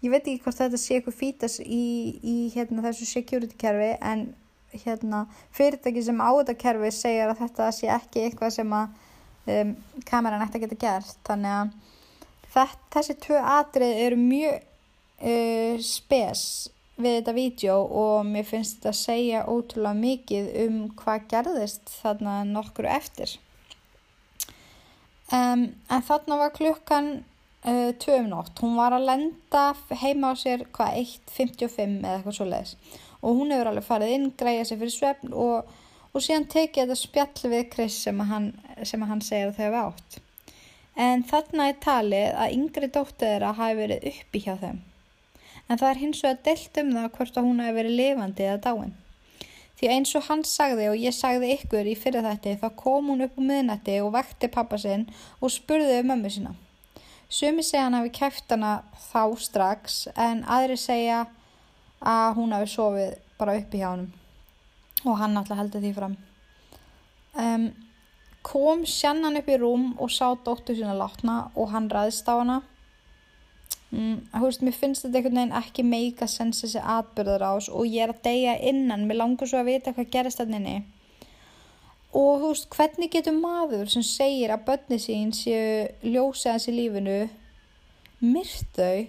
[0.03, 1.85] Ég veit ekki hvort þetta sé eitthvað fítas í,
[2.27, 4.33] í hérna, þessu security kerfi en
[4.73, 9.73] hérna, fyrirtæki sem á þetta kerfi segir að þetta sé ekki eitthvað sem að um,
[10.09, 11.17] kameran ætti að geta gert.
[11.29, 11.73] Þannig að
[12.57, 16.45] þetta, þessi tvö atrið eru mjög uh, spes
[17.03, 22.43] við þetta vídeo og mér finnst þetta að segja ótrúlega mikið um hvað gerðist þarna
[22.49, 23.39] nokkru eftir
[25.35, 27.13] um, en þarna var klukkan
[27.67, 29.69] uh, tvö um nótt hún var að lenda
[30.03, 32.77] heima á sér hvað 1.55 eða eitthvað svo leiðis
[33.23, 35.73] og hún hefur alveg farið inn, græða sér fyrir svefn og
[36.13, 38.49] og síðan tekið þetta spjall við Chris sem að hann,
[38.85, 40.19] sem að hann segir að þau hefur átt.
[41.03, 44.83] En þarna er talið að yngri dóttir þeirra hafi verið uppi hjá þeim.
[45.69, 48.63] En það er hins vegar deilt um það hvort að hún hafi verið lifandi eða
[48.67, 48.93] dáin.
[49.83, 53.25] Því eins og hann sagði og ég sagði ykkur í fyrir þetta þá kom hún
[53.25, 55.09] upp á miðnætti og vekti pappa sinn
[55.43, 56.53] og spurði um mömmu sína.
[57.27, 61.25] Sumi segja hann hafi kæft hana þá strax en aðri segja
[61.99, 64.07] að hún hafi sofið bara uppi hjá hann
[65.03, 66.15] og hann alltaf heldur því fram.
[67.35, 67.67] Um,
[68.47, 72.63] kom sjannan upp í rúm og sá dóttur sína látna og hann ræðist á hana
[73.93, 77.87] um, þú veist, mér finnst þetta einhvern veginn ekki meika sens þessi atbyrðar ás og
[77.87, 79.07] ég er að deyja innan.
[79.09, 80.85] Mér langar svo að vita hvað gerist þannig
[82.13, 86.75] og þú veist, hvernig getur maður sem segir að börni sín séu ljósið hans í
[86.77, 87.19] lífinu
[88.21, 89.07] myrt þau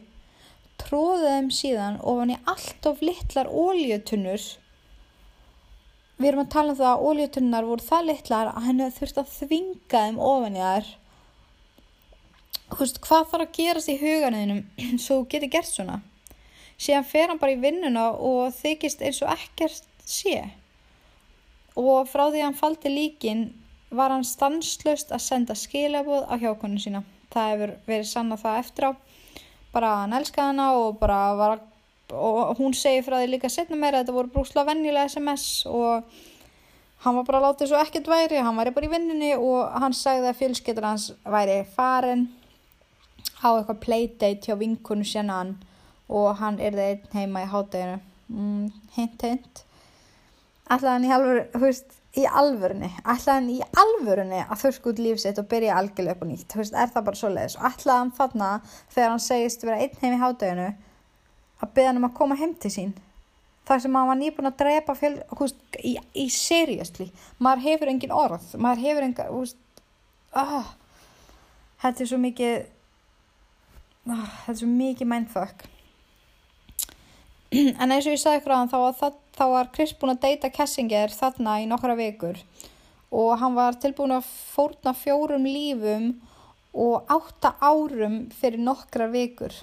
[0.84, 4.45] tróða þeim síðan ofan í allt of litlar óljötunnur
[6.17, 9.31] við erum að tala um það að ólíutunnar voru það litlar að henni þurfti að
[9.38, 10.91] þvinga þeim ofan í þær
[12.74, 14.61] Hvist, hvað þarf að gerast í huganiðinum
[15.03, 15.99] svo þú getur gert svona?
[16.82, 20.39] Síðan fer hann bara í vinnuna og þykist eins og ekkert sé.
[21.78, 23.43] Og frá því að hann faldi líkin
[23.93, 27.03] var hann stanslust að senda skilabóð á hjákonu sína.
[27.34, 28.91] Það hefur verið sann að það eftir á.
[29.74, 31.61] Bara hann elskaði hana og bara var
[32.13, 36.03] og hún segir frá því líka setna meira að þetta voru brúsla vennilega SMS og
[37.05, 40.30] hann var bara láta þessu ekkert væri, hann væri bara í vinninni og hann sagði
[40.30, 42.28] að fjölskyttur hans væri farin
[43.44, 45.44] á eitthvað playdate hjá vinkunu sérna
[46.14, 48.66] og hann er það einn heima í hátteginu mm,
[48.96, 49.64] hint hint.
[50.72, 55.02] Ætlaði hann í alvöru, þú veist í alvörunni, ætlaði hann í alvörunni að þurrk út
[55.02, 57.66] lífsitt og byrja algjörlega upp og nýtt, þú veist, er það bara svo leiðis og
[57.72, 58.52] ætlaði hann þarna
[58.94, 60.68] þegar hann segist vera einn heim í hátteginu
[61.64, 62.94] að beða hann um að koma heim til sín.
[63.64, 67.08] Þar sem hann var nýbúin að drepa fjöl, húst, í, í seriously.
[67.39, 69.60] Maður hefur engin orð maður hefur engin húst,
[70.36, 70.74] oh,
[71.82, 72.66] þetta er svo mikið
[74.10, 75.66] oh, þetta er svo mikið mindfuck.
[77.82, 80.24] En eins og ég sagði ykkur á hann þá var, þá var Chris búin að
[80.26, 82.39] deyta Kessinger þarna í nokkra vikur.
[83.14, 86.16] Og hann var tilbúin að fórna fjórum lífum
[86.74, 89.54] og átta árum fyrir nokkra vikur.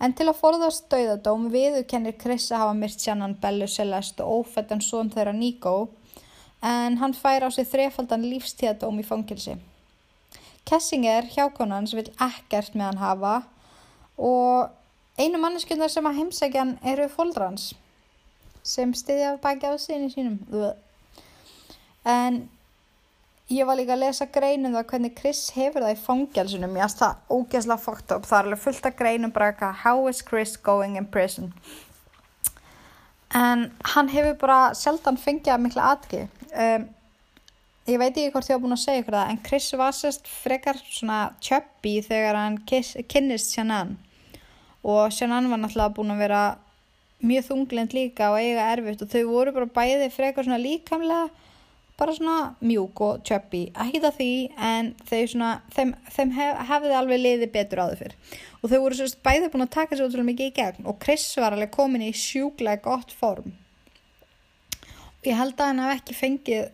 [0.00, 4.80] En til að forðast dauðadóm viðurkennir Chris að hafa myrt sjannan Bellu Celeste og ófættan
[4.82, 5.90] són þeirra Nico.
[6.64, 9.58] En hann fær á sig þrefaldan lífstíðadóm í fangilsi.
[10.70, 13.34] Kessinger, hjákonans, vil ekkert með hann hafa
[14.20, 14.70] og
[15.18, 17.72] einu manneskjöndar sem að heimsækjan eru fóldrans
[18.62, 20.38] sem stiðja baki á sinni sínum.
[22.06, 22.42] En
[23.50, 27.02] ég var líka að lesa greinum það hvernig Chris hefur það í fangelsunum ég aðst
[27.02, 30.54] það ógeðslega fókt upp það er alveg fullt af greinum bara eitthvað how is Chris
[30.56, 31.50] going in prison?
[33.34, 36.86] En hann hefur bara sjaldan fengið að mikla aðgið um,
[37.90, 40.30] ég veit ekki hvort ég hafa búin að segja ykkur það en Chris var sérst
[40.30, 43.96] frekar svona chubby þegar hann kynnist Shannon
[44.86, 46.42] og Shannon var náttúrulega búin að vera
[47.20, 51.28] mjög þunglind líka og eiga erfitt og þau voru bara bæði frekar svona líkamlega
[52.00, 53.66] bara svona mjúk og chubby.
[53.76, 54.30] Ekki það því
[54.70, 58.14] en þau svona þeim, þeim hef, hefði alveg liðið betur áður fyrr.
[58.60, 61.26] Og þau voru sérst bæði búin að taka sér útrúlega mikið í gegn og Chris
[61.36, 63.52] var alveg komin í sjúklega gott form.
[65.28, 66.70] Ég held að hann hafi ekki fengið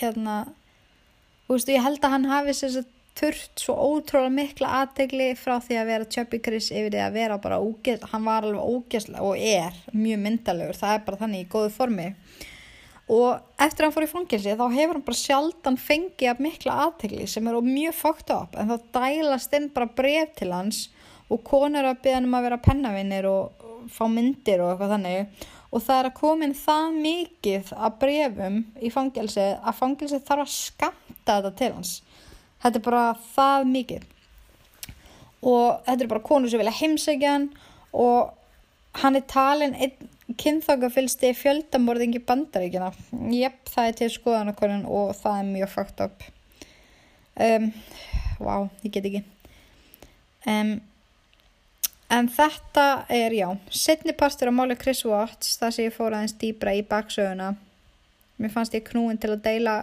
[0.00, 0.40] hérna
[1.46, 5.76] þú veist ég held að hann hafi sérst þurft svo ótrúlega mikla aðtegli frá því
[5.78, 9.36] að vera Chubby Chris yfir því að vera bara ógeðslega, hann var alveg ógeðslega og
[9.36, 12.08] er mjög myndalegur, það er bara þannig í góðu formi.
[13.12, 16.78] Og eftir að hann fór í fangilsi þá hefur hann bara sjaldan fengið að mikla
[16.86, 20.86] aðtegli sem er mjög fókt upp en þá dælast inn bara bref til hans
[21.28, 25.50] og konur að beða hann um að vera pennavinnir og fá myndir og eitthvað þannig
[25.72, 30.54] og það er að komin það mikið að brefum í fangilsi að fangilsi þarf að
[30.54, 31.92] skamta þetta til hans.
[32.62, 34.04] Þetta er bara það mikið.
[35.42, 37.48] Og þetta er bara konur sem vilja heimsækja hann
[37.92, 38.34] og
[39.00, 39.74] hann er talin
[40.38, 42.92] kynþákafylsti fjöldamorðingi bandaríkina
[43.32, 46.24] jöpp, það er til skoðanakonun og það er mjög fakt upp
[47.40, 47.68] um,
[48.40, 49.22] wow, ég get ekki.
[50.48, 50.80] Um,
[52.12, 56.36] en þetta er já, setni pastur á máli Chris Watts það sem ég fór aðeins
[56.40, 57.54] dýbra í baksöguna.
[58.40, 59.76] Mér fannst ég knúin til að deila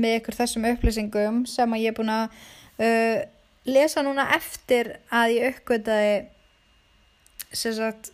[0.00, 2.38] með ykkur þessum upplýsingum sem að ég er búin að
[2.80, 3.18] uh,
[3.68, 6.16] lesa núna eftir að ég uppgötaði
[7.52, 8.12] sem sagt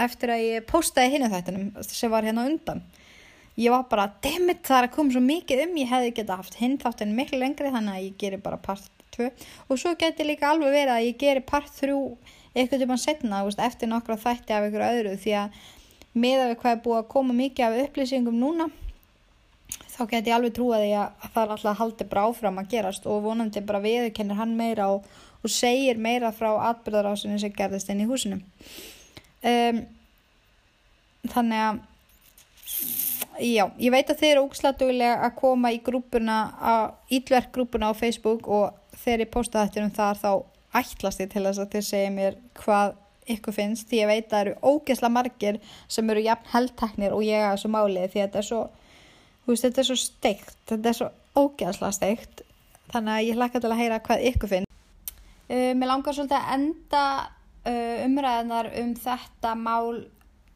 [0.00, 2.82] eftir að ég postaði hinn þættinum sem var hérna undan.
[3.54, 6.56] Ég var bara, dammit það er að koma svo mikið um ég hefði geta haft
[6.58, 9.28] hinn þáttinu miklu lengri þannig að ég geri bara part 2
[9.70, 11.94] og svo geti líka alveg verið að ég geri part 3
[12.54, 15.60] eitthvað mann setna eftir nokkra þætti af ykkur öðru því að
[16.14, 18.68] með að við hvað er búið að koma mikið af upplýsingum núna
[19.94, 23.24] þá get ég alveg trúið að það er alltaf haldið bara áfram að gerast og
[23.24, 25.06] vonandi bara viðkennir hann meira og,
[25.42, 28.40] og segir meira frá atbyrðarásinu sem gerðist inn í húsinu.
[29.44, 29.82] Um,
[31.30, 31.82] þannig að
[33.44, 36.38] já, ég veit að þið eru ógslatulega að koma í grúpuna
[37.12, 40.30] ílverkgrúpuna á Facebook og þegar ég posta þetta um þar þá
[40.74, 42.96] ætlast ég til þess að þið segja mér hvað
[43.34, 47.24] ykkur finnst því ég veit að það eru ógesla margir sem eru jafn heldteknir og
[47.24, 48.62] ég að þessu máli því þetta er svo
[49.46, 52.44] veist, þetta er svo steikt, þetta er svo ógesla steikt.
[52.92, 54.70] Þannig að ég hlakka til að heyra hvað ykkur finnst.
[55.48, 57.04] Uh, Mér langar svolítið að enda
[57.68, 60.04] uh, umræðanar um þetta mál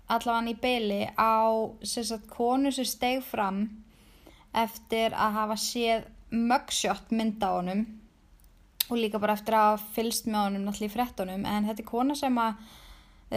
[0.08, 1.52] allavega í beili á
[1.84, 3.66] sagt, konu sem steg fram
[4.56, 7.84] eftir að hafa séð mugshot mynda á honum
[8.88, 12.16] og líka bara eftir að fylst með honum náttúrulega í frettunum en þetta er kona
[12.18, 12.60] sem að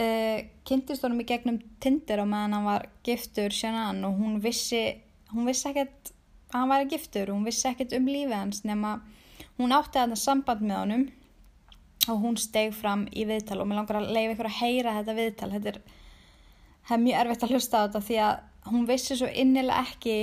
[0.00, 0.38] uh,
[0.68, 4.84] kynntist honum í gegnum tindir á meðan hann var giftur sérna og hún vissi
[5.32, 6.12] hún vissi ekkert
[6.52, 9.00] að hann væri giftur hún vissi ekkert um lífið hans nema
[9.58, 11.10] hún átti að þetta samband með honum
[12.10, 13.60] og hún steg fram í viðtal.
[13.62, 15.50] Og mér langar að leiða ykkur að heyra þetta viðtal.
[15.54, 15.78] Þetta er,
[16.88, 20.16] er mjög erfitt að hlusta á þetta því að hún vissi svo innilega ekki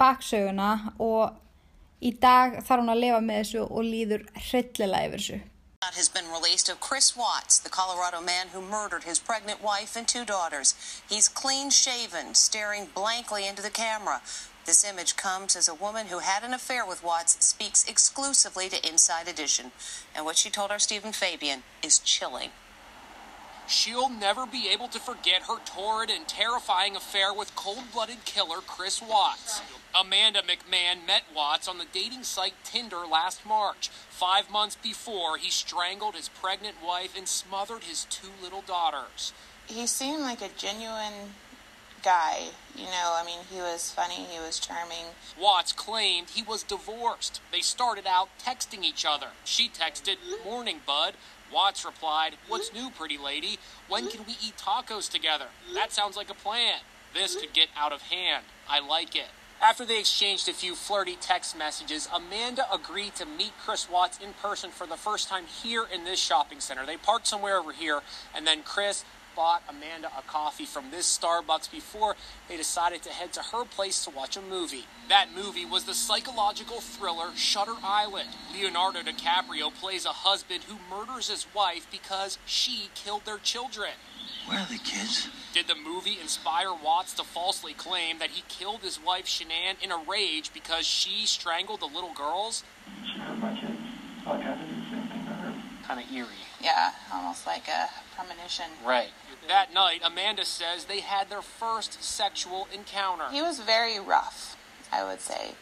[0.00, 1.36] baksöguna og
[2.00, 5.40] í dag þarf hún að lifa með þessu og líður hryllilega yfir þessu
[5.94, 10.06] has been released of Chris Watts, the Colorado man who murdered his pregnant wife and
[10.06, 10.74] two daughters.
[11.08, 14.20] He's clean shaven, staring blankly into the camera.
[14.66, 18.88] This image comes as a woman who had an affair with Watts speaks exclusively to
[18.88, 19.72] Inside Edition.
[20.14, 22.50] And what she told our Stephen Fabian is chilling.
[23.70, 28.56] She'll never be able to forget her torrid and terrifying affair with cold blooded killer
[28.66, 29.62] Chris Watts.
[29.94, 35.50] Amanda McMahon met Watts on the dating site Tinder last March, five months before he
[35.50, 39.32] strangled his pregnant wife and smothered his two little daughters.
[39.68, 41.34] He seemed like a genuine
[42.02, 42.48] guy.
[42.74, 45.14] You know, I mean, he was funny, he was charming.
[45.40, 47.40] Watts claimed he was divorced.
[47.52, 49.28] They started out texting each other.
[49.44, 51.14] She texted, Morning, bud.
[51.52, 53.58] Watts replied, What's new, pretty lady?
[53.88, 55.46] When can we eat tacos together?
[55.74, 56.80] That sounds like a plan.
[57.14, 58.44] This could get out of hand.
[58.68, 59.28] I like it.
[59.62, 64.32] After they exchanged a few flirty text messages, Amanda agreed to meet Chris Watts in
[64.32, 66.86] person for the first time here in this shopping center.
[66.86, 68.00] They parked somewhere over here,
[68.34, 69.04] and then Chris
[69.40, 72.14] bought Amanda a coffee from this Starbucks before
[72.46, 74.84] they decided to head to her place to watch a movie.
[75.08, 78.28] That movie was the psychological thriller Shutter Island.
[78.52, 83.92] Leonardo DiCaprio plays a husband who murders his wife because she killed their children.
[84.46, 85.30] Where are the kids?
[85.54, 89.90] Did the movie inspire Watts to falsely claim that he killed his wife Shanann in
[89.90, 92.62] a rage because she strangled the little girls?
[93.10, 93.72] She hurt my kids.
[94.26, 95.54] Like I did the same thing to her.
[95.84, 96.28] Kind of eerie.
[96.62, 98.66] Yeah, almost like a premonition.
[98.84, 99.10] Right.
[99.48, 103.24] That night, Amanda says they had their first sexual encounter.
[103.30, 104.56] He was very rough,
[104.92, 105.54] I would say.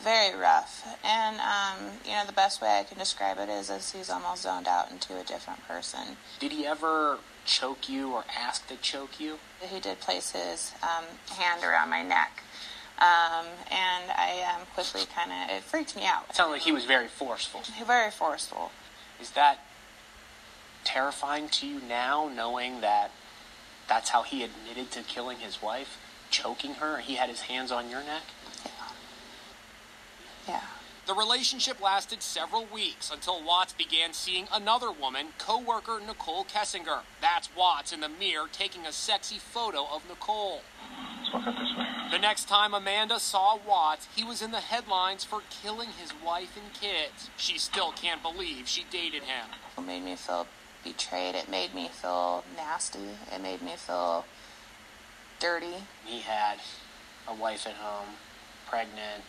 [0.00, 0.86] very rough.
[1.04, 4.42] And, um, you know, the best way I can describe it is as he's almost
[4.42, 6.16] zoned out into a different person.
[6.38, 9.38] Did he ever choke you or ask to choke you?
[9.60, 11.04] He did place his um,
[11.36, 12.42] hand around my neck.
[12.98, 16.26] Um, and I um, quickly kind of, it freaked me out.
[16.30, 17.62] It sounded like he was very forceful.
[17.86, 18.72] Very forceful.
[19.20, 19.58] Is that
[20.84, 23.10] terrifying to you now, knowing that
[23.88, 25.98] that's how he admitted to killing his wife,
[26.30, 26.98] choking her?
[26.98, 28.22] He had his hands on your neck?
[30.46, 30.60] Yeah.
[31.06, 37.00] The relationship lasted several weeks until Watts began seeing another woman, co-worker Nicole Kessinger.
[37.22, 40.60] That's Watts in the mirror taking a sexy photo of Nicole.
[41.22, 41.86] Let's walk out this way.
[42.10, 46.58] The next time Amanda saw Watts, he was in the headlines for killing his wife
[46.62, 47.30] and kids.
[47.38, 49.46] She still can't believe she dated him.
[49.78, 50.46] It made me feel
[50.84, 51.34] betrayed.
[51.34, 53.16] It made me feel nasty.
[53.32, 54.24] It made me feel
[55.38, 55.84] dirty.
[56.04, 56.58] He had
[57.26, 58.16] a wife at home,
[58.66, 59.24] pregnant,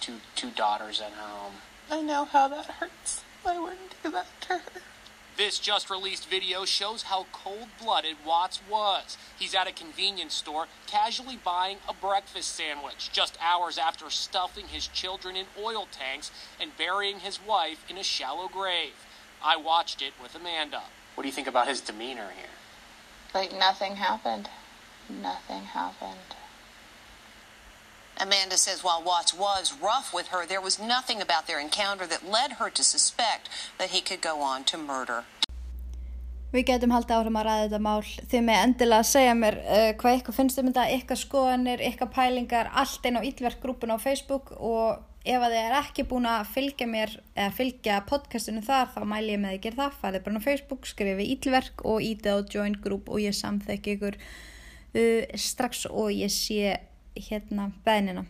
[0.00, 1.54] two two daughters at home.
[1.90, 3.22] I know how that hurts.
[3.44, 4.80] I wouldn't do that to her.
[5.36, 9.16] This just released video shows how cold blooded Watts was.
[9.38, 14.86] He's at a convenience store casually buying a breakfast sandwich just hours after stuffing his
[14.88, 16.30] children in oil tanks
[16.60, 18.92] and burying his wife in a shallow grave.
[19.44, 20.82] I watched it with Amanda.
[21.14, 22.56] What do you think about his demeanor here?
[23.34, 24.48] Like nothing happened.
[25.08, 26.36] Nothing happened.
[28.20, 32.30] Amanda says while Watts was rough with her, there was nothing about their encounter that
[32.30, 35.24] led her to suspect that he could go on to murder.
[36.52, 39.86] Við getum haldið áhrifum að ræða þetta mál þið með endilega að segja mér uh,
[39.96, 44.52] hvað eitthvað finnst um þetta, eitthvað skoðanir, eitthvað pælingar, allt einn á Íllverk-grúpun á Facebook
[44.58, 49.02] og ef að þið er ekki búin að fylgja mér eða fylgja podcastinu þar þá
[49.06, 52.78] mæl ég með gera það, farið bara á Facebook, skrifi Íllverk og ítið á join
[52.82, 56.74] group og ég samþekki ykkur uh, strax og ég sé
[57.14, 58.26] hérna beðnina.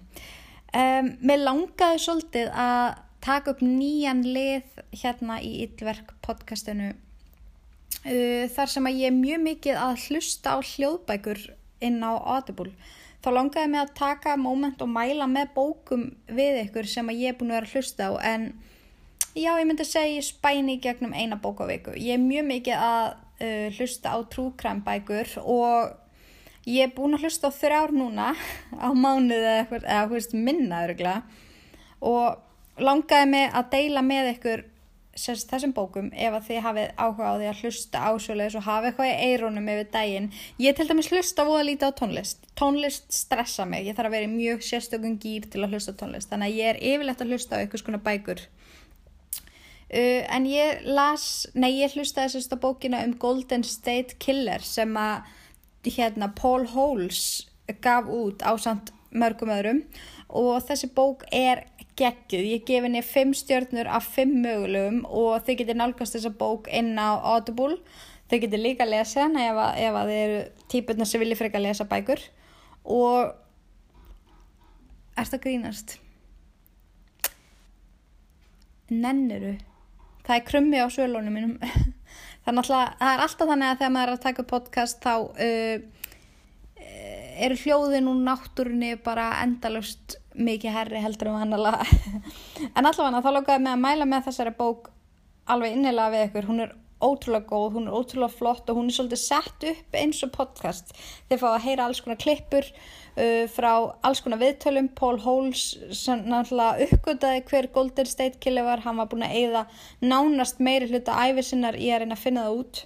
[0.72, 8.72] Um, mér langaði svolítið að taka upp nýjan lið hérna í Íllverk podcastinu uh, þar
[8.72, 11.46] sem að ég er mjög mikið að hlusta á hljóðbækur
[11.82, 12.72] inn á Audible.
[13.22, 17.36] Þá langaði mig að taka moment og mæla með bókum við ykkur sem ég er
[17.38, 18.46] búin að vera að hlusta á en
[19.38, 21.94] já, ég myndi segja ég spæni gegnum eina bók á viku.
[21.94, 25.94] Ég er mjög mikið að uh, hlusta á trúkrambækur og
[26.66, 28.32] ég er búin að hlusta á þrjár núna
[28.86, 31.22] á mánuði eða, eða veist, minna öruglega
[32.02, 34.66] og langaði mig að deila með ykkur
[35.18, 38.88] sérst, þessum bókum ef að þið hafið áhuga á því að hlusta ásjóðleis og hafa
[38.88, 40.30] eitthvað í eirónum yfir daginn.
[40.62, 42.48] Ég til dæmis hlusta voða lítið á tónlist.
[42.58, 43.86] Tónlist stressa mig.
[43.86, 46.32] Ég þarf að vera í mjög sérstökum gýr til að hlusta tónlist.
[46.32, 48.42] Þannig að ég er yfirlegt að hlusta á eitthvað svona bækur.
[49.92, 54.96] Uh, en ég las, nei ég hlustaði sérst á bókina um Golden State Killer sem
[54.96, 55.28] að
[55.84, 57.50] hérna Paul Holes
[57.84, 59.82] gaf út á samt mörgum öðrum
[60.32, 61.66] og þessi bók er
[61.98, 66.70] geggjuð, ég gef henni 5 stjörnur af 5 mögulegum og þið getur nálgast þessa bók
[66.72, 67.80] inn á Audible.
[68.30, 71.40] Þið getur líka að lesa hana ef, að, ef að þið eru típurna sem vilja
[71.40, 72.22] freka að lesa bækur.
[72.84, 73.34] Og
[75.20, 75.98] er það grínast?
[78.92, 79.58] Nennuru
[80.26, 81.58] það er krummi á svölunum mínum.
[82.42, 82.66] Það er,
[82.98, 86.06] það er alltaf þannig að þegar maður er að taka podcast þá uh,
[87.46, 91.52] eru hljóðin úr náttúrunni bara endalust mikið herri heldur um hann
[92.76, 94.92] en allavega þá lókaði með að mæla með þessari bók
[95.50, 96.48] alveg innilega við ykkur.
[96.48, 100.22] Hún er ótrúlega góð, hún er ótrúlega flott og hún er svolítið sett upp eins
[100.22, 100.92] og podcast.
[101.28, 103.72] Þeir fá að heyra alls konar klippur uh, frá
[104.06, 104.90] alls konar viðtölum.
[104.98, 105.64] Paul Holes
[105.98, 108.84] sem náttúrulega uppgötaði hver Golden State Killer var.
[108.86, 109.64] Hann var búin að eigða
[110.04, 112.84] nánast meiri hluta æfisinnar í að reyna að finna það út.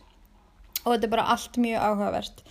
[0.87, 2.47] Og þetta er bara allt mjög áhugavert.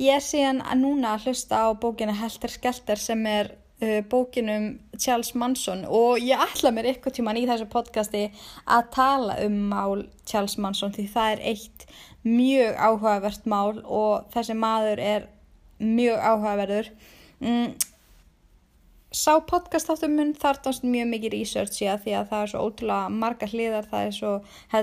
[0.00, 3.50] Ég er síðan að núna að hlusta á bókina Helter Skelter sem er
[4.10, 8.26] bókinum Charles Manson og ég ætla mér ykkur tíman í þessu podcasti
[8.68, 11.86] að tala um mál Charles Manson því það er eitt
[12.26, 15.30] mjög áhugavert mál og þessi maður er
[15.80, 16.90] mjög áhugaverður.
[17.40, 17.70] Mm,
[19.10, 23.14] sá podcast áttum mun þartast mjög mikið research að því að það er svo ótrúlega
[23.22, 24.34] marga hliðar það er svo,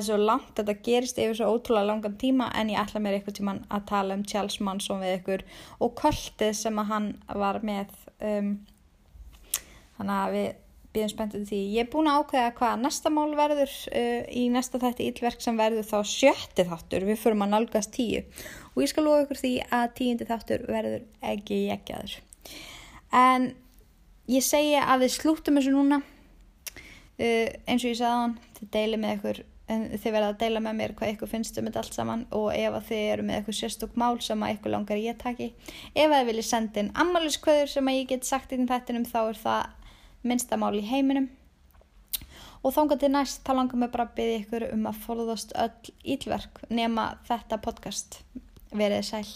[0.08, 3.62] svo langt þetta gerist yfir svo ótrúlega langan tíma en ég ætla mér ykkur tíman
[3.70, 5.46] að tala um Charles Manson við ykkur
[5.80, 8.52] og kvöldið sem að hann var með um,
[9.98, 10.48] þannig að við
[10.98, 11.60] býðum spenntið því.
[11.76, 15.60] Ég er búin að ákveða hvað næsta mál verður uh, í næsta þætti ílverk sem
[15.60, 17.08] verður þá sjötti þáttur.
[17.10, 18.24] Við förum að nálgast tíu
[18.74, 22.16] og ég skal lofa ykkur því að tíundi þáttur verður ekki ekki aður.
[23.18, 23.52] En
[24.32, 29.04] ég segja að við slúttum þessu núna uh, eins og ég sagði hann, þið deilið
[29.04, 32.22] með ykkur þið verða að deila með mér hvað ykkur finnst um þetta allt saman
[32.36, 35.50] og ef að þið eru með eitthvað sérstokk mál sem að ykkur langar ég taki
[35.92, 39.20] ef að þið viljið senda inn ammaliðskvöður sem að ég get sagt inn þættinum þá
[39.26, 39.77] er það
[40.28, 41.30] minnstamál í heiminum.
[42.66, 45.94] Og þángar til næst þá langar mig bara að byggja ykkur um að forðast öll
[46.16, 48.22] ílverk nema þetta podcast.
[48.76, 49.28] Verið sæl